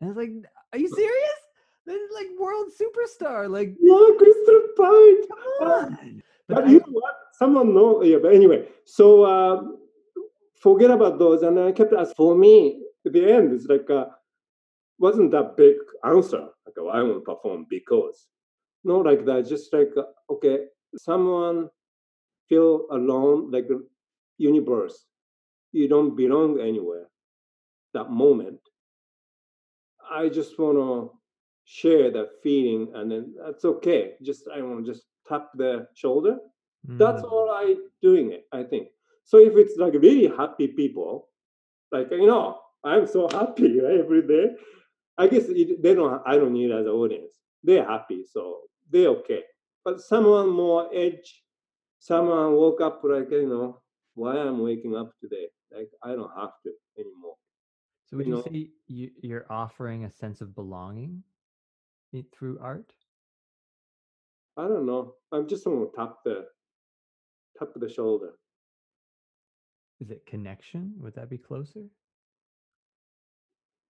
And 0.00 0.08
I 0.08 0.12
was 0.12 0.16
like, 0.16 0.30
are 0.72 0.78
you 0.78 0.88
serious? 0.88 1.40
They're 1.86 1.98
like 2.14 2.28
world 2.38 2.68
superstar. 2.80 3.48
Like, 3.48 3.76
yeah, 3.80 4.08
Crystal 4.18 4.60
Pite. 4.76 5.28
Come 5.28 5.68
on. 5.68 6.22
But, 6.48 6.54
but 6.54 6.64
I, 6.64 6.70
you 6.70 6.78
know 6.80 6.86
what? 6.88 7.14
Someone 7.34 7.74
know. 7.74 8.02
Yeah, 8.02 8.18
but 8.20 8.34
anyway, 8.34 8.66
so 8.84 9.22
uh, 9.22 9.62
forget 10.60 10.90
about 10.90 11.18
those. 11.18 11.42
And 11.42 11.58
I 11.60 11.70
kept 11.72 11.92
asking. 11.92 12.14
For 12.16 12.34
me, 12.34 12.82
at 13.06 13.12
the 13.12 13.32
end, 13.32 13.52
it's 13.52 13.66
like 13.66 13.88
uh, 13.88 14.06
wasn't 15.00 15.30
that 15.32 15.56
big 15.56 15.76
answer. 16.04 16.46
Like, 16.66 16.76
oh, 16.78 16.88
I 16.88 17.02
want 17.02 17.24
to 17.24 17.34
perform 17.34 17.66
because. 17.68 18.28
No, 18.84 18.98
like 18.98 19.24
that. 19.26 19.48
Just 19.48 19.72
like 19.72 19.90
uh, 19.96 20.04
okay, 20.30 20.66
someone 20.96 21.68
feel 22.48 22.86
alone, 22.90 23.50
like 23.50 23.68
universe. 24.38 25.06
You 25.72 25.88
don't 25.88 26.16
belong 26.16 26.60
anywhere. 26.60 27.08
That 27.94 28.10
moment. 28.10 28.60
I 30.10 30.28
just 30.28 30.58
want 30.58 30.78
to 30.78 31.12
share 31.64 32.10
that 32.10 32.30
feeling, 32.42 32.88
and 32.94 33.10
then 33.10 33.34
that's 33.44 33.64
okay. 33.64 34.14
Just 34.22 34.48
I 34.54 34.62
want 34.62 34.84
to 34.84 34.92
just 34.92 35.04
tap 35.28 35.50
the 35.54 35.86
shoulder. 35.94 36.38
Mm. 36.88 36.98
That's 36.98 37.22
all 37.22 37.50
I 37.50 37.76
doing 38.00 38.32
it. 38.32 38.46
I 38.52 38.62
think. 38.62 38.88
So 39.24 39.38
if 39.38 39.56
it's 39.56 39.76
like 39.76 39.92
really 39.94 40.26
happy 40.26 40.68
people, 40.68 41.28
like 41.92 42.10
you 42.10 42.26
know, 42.26 42.58
I'm 42.82 43.06
so 43.06 43.28
happy 43.28 43.80
right, 43.80 44.00
every 44.04 44.26
day. 44.26 44.50
I 45.20 45.26
guess 45.26 45.44
it, 45.48 45.82
they 45.82 45.94
don't. 45.94 46.22
I 46.24 46.36
don't 46.36 46.54
need 46.54 46.70
as 46.70 46.86
an 46.86 46.92
audience. 46.92 47.34
They're 47.62 47.84
happy, 47.86 48.24
so 48.24 48.60
they're 48.90 49.08
okay. 49.08 49.42
But 49.84 50.00
someone 50.00 50.48
more 50.48 50.88
edge, 50.94 51.42
someone 51.98 52.54
woke 52.54 52.80
up 52.80 53.02
like 53.04 53.30
you 53.30 53.46
know 53.46 53.82
why 54.14 54.38
I'm 54.38 54.62
waking 54.62 54.96
up 54.96 55.12
today. 55.20 55.48
Like 55.70 55.90
I 56.02 56.12
don't 56.12 56.30
have 56.34 56.52
to 56.64 56.72
anymore. 56.98 57.34
So 58.06 58.16
would 58.16 58.26
you, 58.26 58.32
you 58.32 58.38
know? 58.38 58.42
say 58.50 58.70
you, 58.86 59.10
you're 59.20 59.46
offering 59.50 60.04
a 60.04 60.10
sense 60.10 60.40
of 60.40 60.54
belonging 60.54 61.22
through 62.32 62.58
art? 62.58 62.90
I 64.56 64.68
don't 64.68 64.86
know. 64.86 65.16
I'm 65.32 65.46
just 65.46 65.64
gonna 65.64 65.84
tap 65.94 66.16
the 66.24 66.46
tap 67.58 67.68
the 67.76 67.90
shoulder. 67.90 68.30
Is 70.00 70.10
it 70.10 70.24
connection? 70.24 70.94
Would 71.00 71.14
that 71.16 71.28
be 71.28 71.36
closer? 71.36 71.84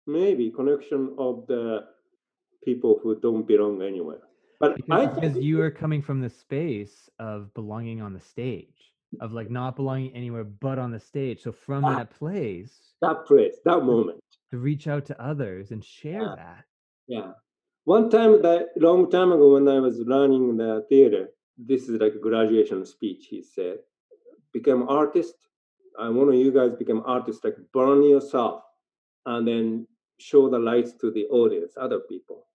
Maybe 0.07 0.51
connection 0.51 1.15
of 1.17 1.47
the 1.47 1.85
people 2.63 2.99
who 3.01 3.19
don't 3.19 3.47
belong 3.47 3.81
anywhere. 3.81 4.21
But 4.59 4.77
because, 4.77 5.15
because 5.15 5.37
you 5.37 5.61
are 5.61 5.71
coming 5.71 6.01
from 6.01 6.21
the 6.21 6.29
space 6.29 7.09
of 7.19 7.53
belonging 7.53 8.01
on 8.01 8.13
the 8.13 8.21
stage, 8.21 8.93
of 9.21 9.33
like 9.33 9.49
not 9.49 9.75
belonging 9.75 10.15
anywhere 10.15 10.43
but 10.43 10.79
on 10.79 10.91
the 10.91 10.99
stage. 10.99 11.41
So 11.41 11.51
from 11.51 11.83
that, 11.83 11.97
that 11.97 12.09
place, 12.11 12.93
that 13.01 13.25
place, 13.25 13.55
that 13.65 13.83
moment, 13.83 14.19
to 14.51 14.57
reach 14.57 14.87
out 14.87 15.05
to 15.05 15.21
others 15.21 15.71
and 15.71 15.83
share 15.83 16.21
yeah. 16.21 16.35
that. 16.37 16.63
Yeah. 17.07 17.31
One 17.83 18.09
time, 18.09 18.41
that 18.41 18.69
long 18.77 19.11
time 19.11 19.31
ago, 19.31 19.53
when 19.53 19.67
I 19.67 19.79
was 19.79 19.99
learning 19.99 20.57
the 20.57 20.85
theater, 20.89 21.29
this 21.57 21.83
is 21.83 22.01
like 22.01 22.15
a 22.15 22.19
graduation 22.19 22.85
speech. 22.85 23.27
He 23.29 23.43
said, 23.43 23.77
"Become 24.53 24.87
artist. 24.89 25.35
I 25.99 26.09
want 26.09 26.33
you 26.35 26.51
guys 26.51 26.73
become 26.73 27.03
artists. 27.05 27.43
Like 27.43 27.57
burn 27.73 28.01
yourself, 28.03 28.63
and 29.25 29.47
then 29.47 29.87
show 30.17 30.49
the 30.49 30.59
lights 30.59 30.93
to 30.93 31.11
the 31.11 31.25
audience, 31.25 31.73
other 31.77 31.99
people, 31.99 32.47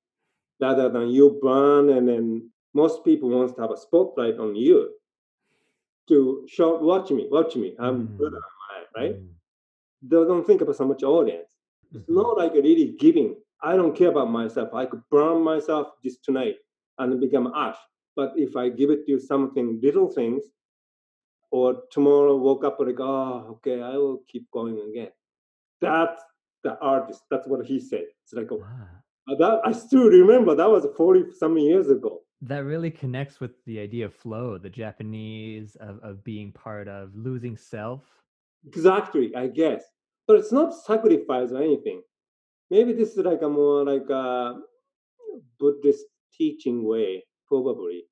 rather 0.60 0.88
than 0.88 1.08
you 1.08 1.38
burn 1.42 1.90
and 1.90 2.08
then 2.08 2.50
most 2.74 3.04
people 3.04 3.28
wants 3.28 3.54
to 3.54 3.60
have 3.60 3.70
a 3.70 3.76
spotlight 3.76 4.38
on 4.38 4.54
you 4.54 4.90
to 6.08 6.46
show, 6.48 6.76
watch 6.76 7.10
me, 7.10 7.26
watch 7.30 7.56
me. 7.56 7.74
I'm 7.78 8.08
mm. 8.08 8.18
good 8.18 8.34
right? 8.96 9.14
Mm. 9.14 9.28
They 10.02 10.16
don't 10.16 10.46
think 10.46 10.60
about 10.60 10.76
so 10.76 10.86
much 10.86 11.02
audience. 11.02 11.50
It's 11.92 12.04
mm-hmm. 12.04 12.14
not 12.14 12.36
like 12.36 12.52
really 12.54 12.96
giving. 12.98 13.36
I 13.62 13.76
don't 13.76 13.96
care 13.96 14.08
about 14.08 14.30
myself. 14.30 14.72
I 14.74 14.86
could 14.86 15.02
burn 15.10 15.42
myself 15.42 15.88
just 16.02 16.24
tonight 16.24 16.56
and 16.98 17.20
become 17.20 17.52
ash. 17.54 17.76
But 18.16 18.32
if 18.36 18.56
I 18.56 18.68
give 18.68 18.90
it 18.90 19.06
to 19.06 19.12
you 19.12 19.20
something, 19.20 19.80
little 19.82 20.08
things, 20.08 20.42
or 21.50 21.82
tomorrow 21.90 22.36
woke 22.36 22.64
up 22.64 22.78
like, 22.80 23.00
oh, 23.00 23.46
okay, 23.50 23.82
I 23.82 23.96
will 23.96 24.22
keep 24.28 24.50
going 24.50 24.80
again. 24.90 25.10
That's 25.80 26.22
the 26.64 26.78
artist. 26.80 27.22
That's 27.30 27.46
what 27.46 27.64
he 27.64 27.80
said. 27.80 28.04
It's 28.24 28.32
like, 28.32 28.48
oh, 28.50 28.62
ah. 28.64 29.34
that 29.38 29.60
I 29.64 29.72
still 29.72 30.08
remember. 30.08 30.54
That 30.54 30.70
was 30.70 30.86
forty 30.96 31.24
some 31.38 31.58
years 31.58 31.88
ago. 31.88 32.20
That 32.42 32.64
really 32.64 32.90
connects 32.90 33.38
with 33.38 33.52
the 33.66 33.80
idea 33.80 34.06
of 34.06 34.14
flow, 34.14 34.56
the 34.56 34.70
Japanese 34.70 35.76
of, 35.76 35.98
of 36.02 36.24
being 36.24 36.52
part 36.52 36.88
of 36.88 37.14
losing 37.14 37.56
self. 37.56 38.02
Exactly, 38.66 39.34
I 39.36 39.48
guess. 39.48 39.84
But 40.26 40.36
it's 40.36 40.52
not 40.52 40.74
sacrifice 40.74 41.50
or 41.50 41.62
anything. 41.62 42.02
Maybe 42.70 42.92
this 42.92 43.10
is 43.16 43.24
like 43.24 43.42
a 43.42 43.48
more 43.48 43.84
like 43.84 44.08
a 44.08 44.60
Buddhist 45.58 46.04
teaching 46.32 46.84
way, 46.86 47.24
probably. 47.46 48.04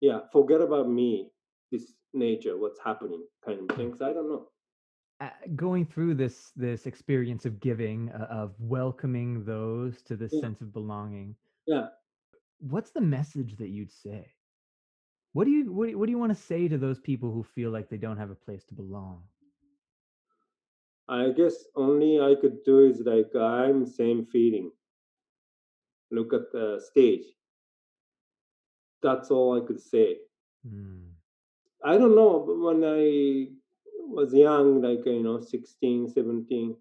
Yeah, 0.00 0.20
forget 0.32 0.60
about 0.60 0.88
me, 0.88 1.30
this 1.70 1.92
nature, 2.12 2.56
what's 2.58 2.80
happening, 2.84 3.22
kind 3.44 3.70
of 3.70 3.76
things. 3.76 4.02
I 4.02 4.12
don't 4.12 4.28
know. 4.28 4.48
Uh, 5.18 5.30
going 5.54 5.86
through 5.86 6.14
this 6.14 6.52
this 6.56 6.84
experience 6.84 7.46
of 7.46 7.58
giving, 7.60 8.10
uh, 8.10 8.26
of 8.30 8.54
welcoming 8.58 9.44
those 9.46 10.02
to 10.02 10.14
this 10.14 10.32
yeah. 10.34 10.42
sense 10.42 10.60
of 10.60 10.74
belonging. 10.74 11.34
Yeah. 11.66 11.86
What's 12.60 12.90
the 12.90 13.00
message 13.00 13.56
that 13.56 13.68
you'd 13.68 13.92
say? 13.92 14.30
What 15.32 15.44
do 15.44 15.50
you 15.50 15.72
what, 15.72 15.94
what 15.96 16.06
do 16.06 16.12
you 16.12 16.18
want 16.18 16.36
to 16.36 16.42
say 16.42 16.68
to 16.68 16.76
those 16.76 16.98
people 16.98 17.32
who 17.32 17.42
feel 17.42 17.70
like 17.70 17.88
they 17.88 17.96
don't 17.96 18.18
have 18.18 18.30
a 18.30 18.34
place 18.34 18.64
to 18.64 18.74
belong? 18.74 19.22
I 21.08 21.30
guess 21.30 21.54
only 21.76 22.20
I 22.20 22.34
could 22.40 22.62
do 22.64 22.80
is 22.80 23.00
like 23.00 23.34
I'm 23.34 23.86
same 23.86 24.26
feeling. 24.26 24.70
Look 26.10 26.34
at 26.34 26.52
the 26.52 26.80
stage. 26.90 27.24
That's 29.02 29.30
all 29.30 29.62
I 29.62 29.66
could 29.66 29.80
say. 29.80 30.16
Mm. 30.66 31.10
I 31.84 31.96
don't 31.96 32.16
know, 32.16 32.44
but 32.46 32.58
when 32.58 32.84
I 32.84 33.48
was 34.08 34.32
young, 34.34 34.82
like 34.82 35.04
you 35.06 35.22
know, 35.22 35.40
16, 35.40 36.08
17, 36.08 36.76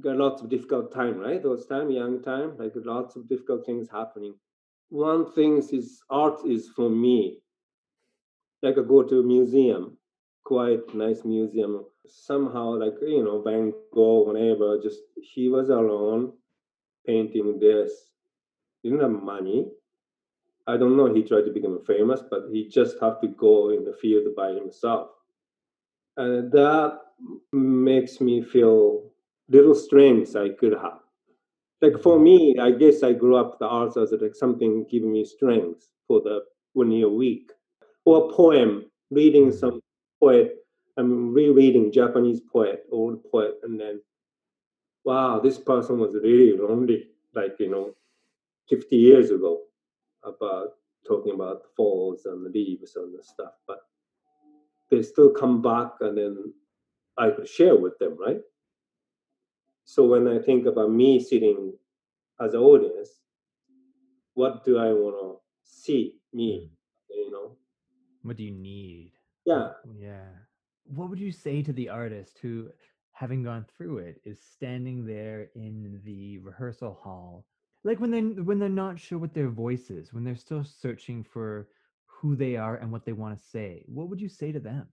got 0.00 0.16
lots 0.16 0.42
of 0.42 0.48
difficult 0.50 0.92
time, 0.92 1.18
right? 1.18 1.42
Those 1.42 1.66
time, 1.66 1.90
young 1.90 2.22
time, 2.22 2.56
like 2.58 2.72
lots 2.76 3.16
of 3.16 3.28
difficult 3.28 3.66
things 3.66 3.88
happening. 3.90 4.34
One 4.88 5.30
thing 5.32 5.58
is 5.58 6.02
art 6.10 6.44
is 6.46 6.68
for 6.68 6.90
me. 6.90 7.40
Like 8.62 8.76
I 8.78 8.82
go 8.82 9.02
to 9.02 9.20
a 9.20 9.22
museum, 9.22 9.96
quite 10.44 10.94
nice 10.94 11.24
museum. 11.24 11.84
Somehow, 12.06 12.74
like 12.74 12.94
you 13.02 13.22
know, 13.24 13.40
Van 13.42 13.72
Gogh, 13.94 14.24
whatever, 14.24 14.80
just 14.82 15.00
he 15.22 15.48
was 15.48 15.68
alone 15.68 16.32
painting 17.06 17.58
this. 17.60 17.92
He 18.82 18.90
didn't 18.90 19.02
have 19.02 19.22
money. 19.22 19.66
I 20.66 20.76
don't 20.76 20.96
know. 20.96 21.12
He 21.12 21.22
tried 21.22 21.44
to 21.46 21.52
become 21.52 21.80
famous, 21.86 22.22
but 22.30 22.44
he 22.52 22.68
just 22.68 22.96
have 23.00 23.20
to 23.20 23.28
go 23.28 23.70
in 23.70 23.84
the 23.84 23.94
field 24.00 24.26
by 24.36 24.52
himself, 24.52 25.08
and 26.16 26.50
that 26.52 26.98
makes 27.52 28.20
me 28.20 28.42
feel 28.42 29.10
little 29.48 29.74
strengths 29.74 30.36
I 30.36 30.50
could 30.50 30.72
have. 30.74 31.00
Like 31.82 32.00
for 32.02 32.18
me, 32.18 32.56
I 32.60 32.72
guess 32.72 33.02
I 33.02 33.12
grew 33.14 33.36
up 33.36 33.58
the 33.58 33.66
arts 33.66 33.96
as 33.96 34.12
like 34.12 34.34
something 34.34 34.86
giving 34.90 35.12
me 35.12 35.24
strength 35.24 35.88
for 36.08 36.20
the 36.22 36.44
when 36.74 36.90
you're 36.92 37.10
weak, 37.10 37.50
or 38.04 38.30
a 38.30 38.34
poem 38.34 38.86
reading 39.10 39.48
Mhm. 39.48 39.54
some 39.54 39.80
poet. 40.20 40.64
I'm 40.96 41.32
rereading 41.34 41.92
Japanese 41.92 42.40
poet, 42.40 42.86
old 42.92 43.24
poet, 43.30 43.58
and 43.64 43.80
then, 43.80 44.02
wow, 45.04 45.40
this 45.40 45.58
person 45.58 45.98
was 45.98 46.14
really 46.14 46.56
lonely, 46.56 47.10
like 47.34 47.58
you 47.58 47.68
know, 47.68 47.94
50 48.68 48.96
years 48.96 49.30
ago, 49.30 49.62
about 50.24 50.74
talking 51.06 51.34
about 51.34 51.62
falls 51.76 52.26
and 52.26 52.52
leaves 52.52 52.96
and 52.96 53.14
this 53.16 53.28
stuff. 53.28 53.54
But 53.66 53.80
they 54.90 55.02
still 55.02 55.30
come 55.30 55.62
back, 55.62 55.92
and 56.00 56.16
then 56.18 56.52
I 57.18 57.30
could 57.30 57.48
share 57.48 57.76
with 57.76 57.98
them, 57.98 58.16
right? 58.18 58.40
So 59.84 60.04
when 60.06 60.28
I 60.28 60.38
think 60.38 60.66
about 60.66 60.90
me 60.90 61.20
sitting 61.20 61.72
as 62.40 62.54
an 62.54 62.60
audience, 62.60 63.10
what 64.34 64.64
do 64.64 64.78
I 64.78 64.92
want 64.92 65.16
to 65.20 65.40
see 65.64 66.16
me? 66.32 66.70
Hmm. 67.10 67.14
You 67.18 67.30
know, 67.32 67.56
What 68.22 68.36
do 68.36 68.44
you 68.44 68.52
need? 68.52 69.12
yeah. 69.46 69.70
Yeah. 69.98 70.28
What 70.84 71.08
would 71.10 71.20
you 71.20 71.32
say 71.32 71.62
to 71.62 71.72
the 71.72 71.88
artist 71.88 72.38
who, 72.40 72.68
having 73.12 73.42
gone 73.42 73.64
through 73.76 73.98
it, 73.98 74.20
is 74.24 74.40
standing 74.40 75.04
there 75.06 75.50
in 75.54 76.00
the 76.04 76.38
rehearsal 76.38 76.98
hall, 77.02 77.46
like 77.84 78.00
when 78.00 78.10
they 78.10 78.20
when 78.22 78.58
they're 78.58 78.68
not 78.68 78.98
sure 78.98 79.18
what 79.18 79.34
their 79.34 79.48
voice 79.48 79.90
is, 79.90 80.12
when 80.12 80.24
they're 80.24 80.36
still 80.36 80.64
searching 80.64 81.22
for 81.24 81.68
who 82.20 82.36
they 82.36 82.56
are 82.56 82.76
and 82.76 82.92
what 82.92 83.04
they 83.04 83.12
want 83.12 83.38
to 83.38 83.48
say? 83.48 83.82
What 83.86 84.08
would 84.08 84.20
you 84.20 84.28
say 84.28 84.52
to 84.52 84.60
them? 84.60 84.86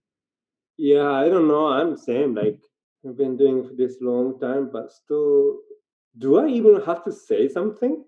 Yeah, 0.78 1.10
I 1.10 1.28
don't 1.28 1.48
know. 1.48 1.66
I'm 1.66 1.96
same. 1.96 2.34
Like 2.34 2.60
I've 3.06 3.18
been 3.18 3.36
doing 3.36 3.68
for 3.68 3.74
this 3.74 3.96
long 4.00 4.38
time, 4.40 4.70
but 4.72 4.90
still, 4.90 5.58
do 6.16 6.38
I 6.38 6.48
even 6.48 6.80
have 6.82 7.04
to 7.04 7.12
say 7.12 7.48
something? 7.48 8.02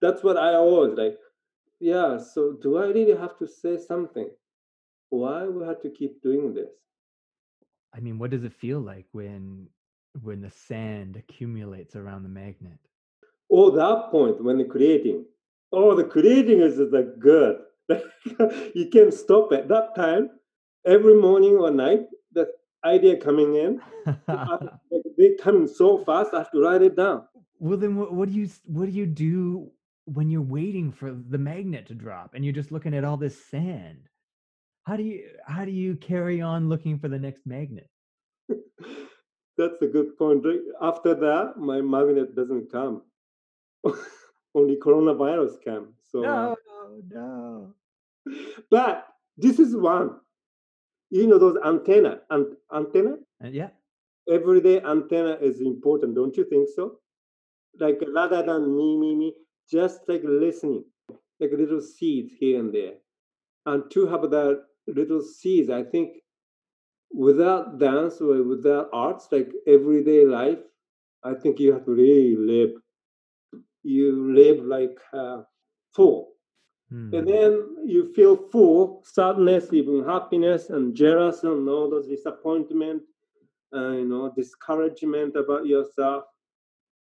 That's 0.00 0.22
what 0.22 0.36
I 0.36 0.54
always 0.54 0.96
like. 0.96 1.18
Yeah. 1.80 2.18
So 2.18 2.52
do 2.62 2.78
I 2.78 2.86
really 2.86 3.16
have 3.16 3.36
to 3.38 3.48
say 3.48 3.76
something? 3.76 4.30
Why 5.08 5.46
we 5.48 5.66
have 5.66 5.82
to 5.82 5.90
keep 5.90 6.22
doing 6.22 6.54
this? 6.54 6.70
I 7.94 8.00
mean, 8.00 8.18
what 8.18 8.30
does 8.30 8.44
it 8.44 8.52
feel 8.52 8.80
like 8.80 9.06
when 9.12 9.68
when 10.22 10.40
the 10.40 10.50
sand 10.50 11.16
accumulates 11.16 11.96
around 11.96 12.22
the 12.22 12.28
magnet? 12.28 12.78
Oh, 13.50 13.70
that 13.70 14.10
point 14.10 14.42
when 14.42 14.58
the 14.58 14.64
creating. 14.64 15.24
Oh, 15.72 15.94
the 15.96 16.04
creating 16.04 16.60
is 16.60 16.76
the 16.76 17.14
good. 17.18 17.58
you 18.74 18.88
can't 18.92 19.12
stop 19.12 19.52
at 19.52 19.68
that 19.68 19.94
time. 19.94 20.30
Every 20.86 21.14
morning 21.14 21.56
or 21.56 21.70
night, 21.70 22.06
the 22.32 22.48
idea 22.84 23.16
coming 23.16 23.56
in, 23.56 23.80
they 25.18 25.34
coming 25.40 25.66
so 25.66 25.98
fast. 26.04 26.34
I 26.34 26.38
have 26.38 26.50
to 26.52 26.60
write 26.60 26.82
it 26.82 26.96
down. 26.96 27.24
Well, 27.58 27.78
then 27.78 27.96
what, 27.96 28.12
what 28.12 28.28
do 28.28 28.34
you 28.34 28.48
what 28.66 28.86
do 28.86 28.92
you 28.92 29.06
do 29.06 29.70
when 30.04 30.28
you're 30.28 30.42
waiting 30.42 30.92
for 30.92 31.12
the 31.12 31.38
magnet 31.38 31.86
to 31.86 31.94
drop 31.94 32.34
and 32.34 32.44
you're 32.44 32.52
just 32.52 32.72
looking 32.72 32.94
at 32.94 33.04
all 33.04 33.16
this 33.16 33.46
sand? 33.46 34.08
How 34.84 34.96
do 34.96 35.02
you 35.02 35.28
how 35.46 35.64
do 35.64 35.70
you 35.70 35.96
carry 35.96 36.42
on 36.42 36.68
looking 36.68 36.98
for 36.98 37.08
the 37.08 37.18
next 37.18 37.46
magnet? 37.46 37.88
That's 39.56 39.80
a 39.80 39.86
good 39.86 40.18
point. 40.18 40.44
After 40.82 41.14
that, 41.14 41.54
my 41.56 41.80
magnet 41.80 42.34
doesn't 42.34 42.70
come. 42.70 43.02
Only 44.54 44.76
coronavirus 44.76 45.56
come. 45.64 45.94
So, 46.10 46.20
No, 46.20 46.56
no, 47.10 47.74
no. 48.26 48.34
but 48.70 49.06
this 49.36 49.58
is 49.58 49.76
one. 49.76 50.20
You 51.10 51.26
know 51.26 51.38
those 51.38 51.58
antenna, 51.64 52.20
an- 52.30 52.56
antenna. 52.72 53.16
And 53.40 53.54
yeah, 53.54 53.68
Everyday 54.28 54.80
antenna 54.80 55.36
is 55.40 55.60
important, 55.60 56.14
don't 56.14 56.36
you 56.36 56.44
think 56.44 56.68
so? 56.74 57.00
Like 57.78 58.02
rather 58.14 58.42
than 58.42 58.74
me, 58.76 58.96
me, 58.96 59.14
me, 59.14 59.34
just 59.70 60.00
like 60.08 60.22
listening, 60.24 60.84
like 61.40 61.50
little 61.52 61.80
seeds 61.80 62.32
here 62.38 62.60
and 62.60 62.72
there, 62.74 62.94
and 63.66 63.90
to 63.90 64.06
have 64.06 64.22
that 64.30 64.62
little 64.86 65.20
seeds, 65.22 65.70
I 65.70 65.82
think 65.82 66.16
without 67.12 67.78
dance 67.78 68.20
or 68.20 68.42
without 68.42 68.88
arts, 68.92 69.28
like 69.30 69.52
everyday 69.66 70.24
life, 70.24 70.58
I 71.22 71.34
think 71.34 71.58
you 71.58 71.72
have 71.72 71.84
to 71.84 71.92
really 71.92 72.36
live. 72.36 72.70
You 73.82 74.34
live 74.34 74.64
like 74.64 74.98
uh, 75.12 75.42
full. 75.94 76.33
And 77.12 77.26
Hmm. 77.26 77.28
then 77.28 77.76
you 77.84 78.12
feel 78.14 78.36
full, 78.36 79.02
sadness, 79.04 79.72
even 79.72 80.04
happiness, 80.04 80.70
and 80.70 80.94
jealous, 80.94 81.42
and 81.44 81.68
all 81.68 81.88
those 81.90 82.08
disappointment, 82.08 83.02
uh, 83.74 83.90
you 83.92 84.04
know, 84.06 84.32
discouragement 84.34 85.36
about 85.36 85.66
yourself. 85.66 86.24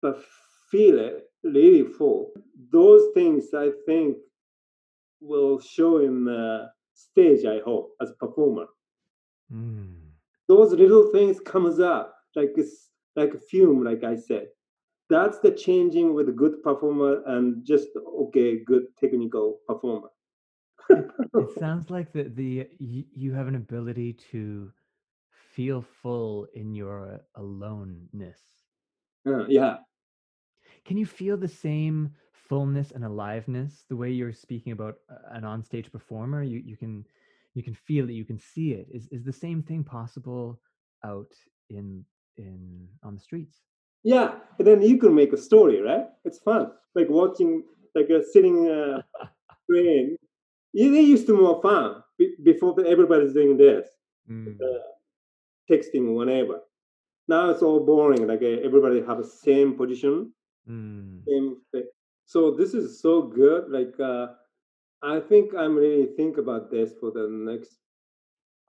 But 0.00 0.22
feel 0.70 0.98
it 0.98 1.30
really 1.42 1.84
full. 1.84 2.32
Those 2.70 3.12
things, 3.14 3.52
I 3.54 3.70
think, 3.86 4.18
will 5.20 5.58
show 5.60 5.98
in 5.98 6.24
the 6.24 6.70
stage. 6.92 7.44
I 7.44 7.58
hope 7.60 7.94
as 8.00 8.10
a 8.10 8.14
performer. 8.14 8.66
Hmm. 9.48 10.14
those 10.48 10.72
little 10.72 11.10
things 11.12 11.40
comes 11.40 11.80
up 11.80 12.14
like 12.34 12.52
it's 12.56 12.90
like 13.16 13.34
a 13.34 13.38
fume 13.38 13.84
like 13.84 14.02
i 14.04 14.14
said 14.14 14.48
that's 15.14 15.38
the 15.40 15.50
changing 15.50 16.14
with 16.14 16.28
a 16.28 16.32
good 16.32 16.62
performer 16.62 17.22
and 17.26 17.64
just 17.64 17.88
okay 18.24 18.62
good 18.64 18.84
technical 19.00 19.60
performer 19.68 20.08
It 21.36 21.50
sounds 21.50 21.90
like 21.90 22.12
the 22.12 22.24
the 22.24 22.68
you, 22.78 23.04
you 23.14 23.32
have 23.34 23.46
an 23.48 23.54
ability 23.56 24.14
to 24.32 24.72
feel 25.30 25.82
full 25.82 26.46
in 26.54 26.74
your 26.74 27.20
aloneness. 27.36 28.40
Uh, 29.26 29.46
yeah 29.48 29.78
Can 30.84 30.96
you 30.96 31.06
feel 31.06 31.36
the 31.36 31.48
same 31.48 32.14
fullness 32.32 32.90
and 32.92 33.04
aliveness 33.04 33.84
the 33.88 33.96
way 33.96 34.10
you're 34.10 34.32
speaking 34.32 34.72
about 34.72 34.96
an 35.30 35.42
onstage 35.42 35.90
performer? 35.92 36.42
You 36.42 36.58
you 36.58 36.76
can 36.76 37.06
you 37.54 37.62
can 37.62 37.74
feel 37.74 38.08
it, 38.08 38.14
you 38.14 38.24
can 38.24 38.38
see 38.38 38.72
it. 38.72 38.88
Is 38.90 39.08
is 39.08 39.24
the 39.24 39.32
same 39.32 39.62
thing 39.62 39.84
possible 39.84 40.60
out 41.04 41.32
in 41.70 42.04
in 42.36 42.88
on 43.02 43.14
the 43.14 43.20
streets? 43.20 43.62
Yeah 44.04 44.36
and 44.58 44.68
then 44.68 44.82
you 44.82 44.98
can 44.98 45.14
make 45.14 45.32
a 45.32 45.38
story 45.38 45.80
right 45.82 46.06
it's 46.24 46.38
fun 46.40 46.70
like 46.94 47.08
watching 47.10 47.64
like 47.96 48.10
a 48.10 48.22
sitting 48.24 48.68
uh 48.70 49.02
train 49.70 50.16
yeah, 50.74 50.90
they 50.90 51.02
used 51.02 51.26
to 51.26 51.36
more 51.40 51.60
fun 51.62 52.02
be- 52.18 52.36
before 52.44 52.74
everybody's 52.86 53.34
doing 53.34 53.56
this 53.58 53.88
Mm, 54.30 54.56
texting 55.70 56.14
whenever 56.16 56.60
now 57.28 57.50
it's 57.50 57.62
all 57.62 57.80
boring 57.80 58.26
like 58.26 58.42
uh, 58.42 58.58
everybody 58.68 59.02
have 59.02 59.18
the 59.18 59.24
same 59.46 59.74
position 59.76 60.32
mm. 60.68 61.28
same 61.28 61.56
thing. 61.72 61.84
So 62.26 62.52
this 62.52 62.74
is 62.74 63.00
so 63.02 63.22
good. 63.22 63.70
Like 63.70 63.94
uh, 64.00 64.28
I 65.02 65.20
think 65.20 65.54
I'm 65.56 65.76
really 65.76 66.06
think 66.16 66.38
about 66.38 66.70
this 66.70 66.92
for 67.00 67.10
the 67.12 67.28
next 67.30 67.78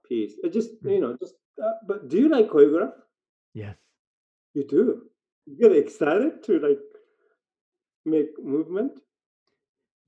piece. 0.08 0.34
Just 0.52 0.70
Hmm. 0.82 0.88
you 0.90 1.00
know 1.00 1.16
just. 1.20 1.34
Uh, 1.62 1.72
but 1.86 2.08
do 2.08 2.18
you 2.18 2.28
like 2.28 2.48
choreograph? 2.48 2.92
Yes. 3.54 3.76
You 4.54 4.64
do. 4.64 5.10
Get 5.60 5.72
excited 5.72 6.42
to 6.44 6.58
like 6.58 6.80
make 8.04 8.30
movement. 8.42 8.92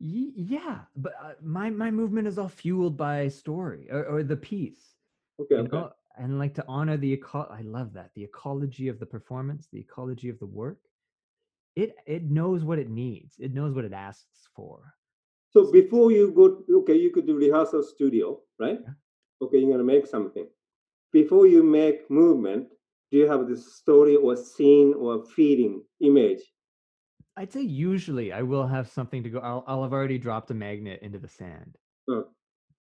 Yeah, 0.00 0.80
but 0.96 1.14
uh, 1.22 1.32
my 1.42 1.70
my 1.70 1.90
movement 1.90 2.28
is 2.28 2.38
all 2.38 2.48
fueled 2.48 2.96
by 2.96 3.28
story 3.28 3.88
or, 3.90 4.04
or 4.04 4.22
the 4.22 4.36
piece. 4.36 4.94
Okay. 5.40 5.56
okay. 5.56 5.68
know 5.76 5.92
and 6.18 6.38
like 6.38 6.52
to 6.54 6.64
honor 6.66 6.96
the 6.96 7.12
eco- 7.12 7.48
i 7.50 7.62
love 7.62 7.92
that 7.92 8.10
the 8.14 8.24
ecology 8.24 8.88
of 8.88 8.98
the 8.98 9.06
performance 9.06 9.68
the 9.72 9.78
ecology 9.78 10.28
of 10.28 10.38
the 10.40 10.46
work 10.46 10.80
it 11.76 11.94
it 12.06 12.24
knows 12.24 12.64
what 12.64 12.78
it 12.78 12.90
needs 12.90 13.36
it 13.38 13.54
knows 13.54 13.74
what 13.74 13.84
it 13.84 13.92
asks 13.92 14.48
for 14.54 14.94
So 15.50 15.72
before 15.72 16.12
you 16.12 16.30
go, 16.30 16.62
okay, 16.80 16.96
you 17.02 17.10
could 17.10 17.26
do 17.26 17.36
rehearsal 17.36 17.82
studio, 17.82 18.40
right? 18.60 18.80
Yeah. 18.84 18.94
Okay, 19.40 19.58
you're 19.58 19.70
gonna 19.70 19.92
make 19.94 20.06
something. 20.06 20.46
Before 21.10 21.46
you 21.46 21.62
make 21.62 22.10
movement, 22.10 22.68
do 23.10 23.18
you 23.18 23.26
have 23.28 23.48
this 23.48 23.76
story 23.76 24.16
or 24.16 24.36
scene 24.36 24.94
or 24.94 25.24
feeling 25.24 25.84
image? 26.00 26.40
i'd 27.38 27.50
say 27.52 27.62
usually 27.62 28.32
i 28.34 28.42
will 28.42 28.66
have 28.66 28.86
something 28.88 29.22
to 29.22 29.30
go 29.30 29.38
i'll, 29.38 29.64
I'll 29.66 29.82
have 29.82 29.92
already 29.94 30.18
dropped 30.18 30.50
a 30.50 30.54
magnet 30.54 31.00
into 31.00 31.18
the 31.18 31.28
sand 31.28 31.78
Uh, 32.08 32.22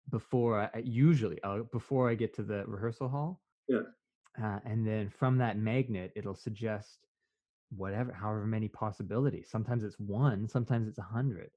before 0.10 0.70
i 0.76 0.80
usually 0.80 1.42
I'll, 1.44 1.64
before 1.64 2.10
i 2.10 2.16
get 2.16 2.34
to 2.36 2.44
the 2.44 2.66
rehearsal 2.66 3.10
hall 3.10 3.44
Yeah. 3.68 3.84
uh, 4.42 4.60
and 4.66 4.88
then 4.88 5.10
from 5.10 5.38
that 5.40 5.58
magnet 5.58 6.14
it'll 6.16 6.36
suggest 6.36 7.08
whatever 7.70 8.14
however 8.14 8.48
many 8.48 8.70
possibilities 8.70 9.50
sometimes 9.50 9.84
it's 9.84 10.00
one 10.00 10.50
sometimes 10.50 10.88
it's 10.88 11.00
a 11.00 11.04
hundred 11.04 11.52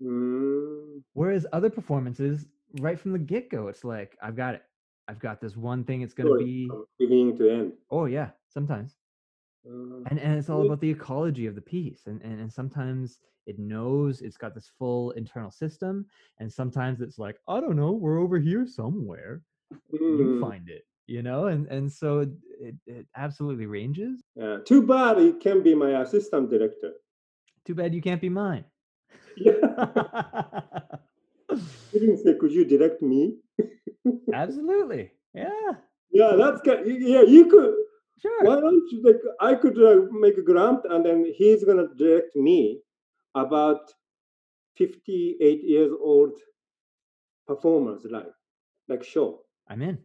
mm, 0.00 1.02
Whereas 1.14 1.46
other 1.52 1.70
performances, 1.70 2.46
right 2.80 2.98
from 2.98 3.12
the 3.12 3.18
get 3.18 3.48
go, 3.50 3.68
it's 3.68 3.84
like, 3.84 4.16
I've 4.20 4.36
got 4.36 4.54
it. 4.54 4.64
I've 5.08 5.18
got 5.18 5.40
this 5.40 5.56
one 5.56 5.84
thing 5.84 6.02
it's 6.02 6.14
going 6.14 6.30
to 6.30 6.44
be. 6.44 6.70
beginning 6.98 7.36
to 7.38 7.50
end. 7.50 7.72
Oh, 7.90 8.06
yeah, 8.06 8.30
sometimes. 8.48 8.96
Uh, 9.66 10.00
And, 10.10 10.18
and 10.18 10.38
it's 10.38 10.50
all 10.50 10.64
about 10.64 10.80
the 10.80 10.90
ecology 10.90 11.46
of 11.46 11.54
the 11.54 11.60
piece. 11.60 12.06
And, 12.06 12.20
and, 12.22 12.40
and 12.40 12.52
sometimes 12.52 13.18
it 13.46 13.58
knows 13.58 14.22
it's 14.22 14.36
got 14.36 14.54
this 14.54 14.70
full 14.78 15.10
internal 15.12 15.50
system. 15.50 16.06
And 16.38 16.52
sometimes 16.52 17.00
it's 17.00 17.18
like, 17.18 17.36
I 17.48 17.60
don't 17.60 17.76
know, 17.76 17.92
we're 17.92 18.18
over 18.18 18.38
here 18.38 18.66
somewhere. 18.66 19.42
You 19.92 20.00
mm, 20.00 20.40
find 20.40 20.68
it, 20.68 20.86
you 21.06 21.22
know? 21.22 21.46
And, 21.46 21.66
and 21.68 21.90
so 21.90 22.20
it, 22.60 22.74
it, 22.86 23.06
absolutely 23.16 23.66
ranges. 23.66 24.20
yeah. 24.36 24.58
Too 24.64 24.86
bad 24.86 25.18
he 25.18 25.32
can 25.32 25.62
be 25.62 25.74
my 25.74 26.00
assistant 26.02 26.50
director. 26.50 26.92
Too 27.64 27.74
bad 27.74 27.94
you 27.94 28.00
can't 28.02 28.20
be 28.20 28.28
mine. 28.30 28.64
Yeah. 29.36 29.56
Didn't 31.92 32.18
say, 32.18 32.34
"Could 32.34 32.52
you 32.52 32.64
direct 32.64 33.02
me?" 33.02 33.36
Absolutely. 34.34 35.10
Yeah. 35.34 35.72
Yeah, 36.12 36.32
that's 36.36 36.60
good. 36.60 36.86
Yeah, 36.86 37.22
you 37.22 37.46
could. 37.46 37.74
Sure. 38.20 38.44
Why 38.44 38.60
don't 38.60 38.88
you? 38.90 39.02
Like, 39.04 39.20
I 39.40 39.54
could 39.54 39.76
uh, 39.78 40.06
make 40.12 40.38
a 40.38 40.42
grant, 40.42 40.80
and 40.88 41.04
then 41.04 41.30
he's 41.36 41.64
gonna 41.64 41.88
direct 41.98 42.36
me 42.36 42.80
about 43.34 43.92
fifty-eight 44.76 45.64
years 45.64 45.92
old 46.00 46.32
performers, 47.46 48.06
like 48.08 48.28
like 48.88 49.02
show. 49.02 49.40
I'm 49.68 49.82
in. 49.82 49.98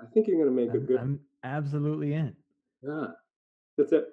I 0.00 0.06
think 0.06 0.26
you're 0.26 0.38
gonna 0.38 0.50
make 0.50 0.70
a 0.70 0.78
I'm, 0.78 0.86
good. 0.86 1.00
I'm 1.00 1.20
absolutely 1.44 2.14
in. 2.14 2.34
Yeah, 2.82 3.06
that's 3.78 3.92
it. 3.92 4.06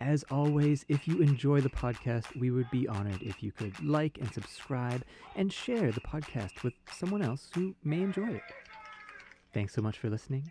As 0.00 0.24
always, 0.30 0.84
if 0.88 1.06
you 1.06 1.20
enjoy 1.20 1.60
the 1.60 1.70
podcast, 1.70 2.34
we 2.36 2.50
would 2.50 2.68
be 2.70 2.88
honored 2.88 3.22
if 3.22 3.42
you 3.42 3.52
could 3.52 3.78
like 3.84 4.18
and 4.18 4.32
subscribe 4.32 5.04
and 5.36 5.52
share 5.52 5.92
the 5.92 6.00
podcast 6.00 6.64
with 6.64 6.74
someone 6.90 7.22
else 7.22 7.50
who 7.54 7.74
may 7.84 8.00
enjoy 8.00 8.30
it. 8.30 8.42
Thanks 9.54 9.74
so 9.74 9.82
much 9.82 9.98
for 9.98 10.10
listening, 10.10 10.50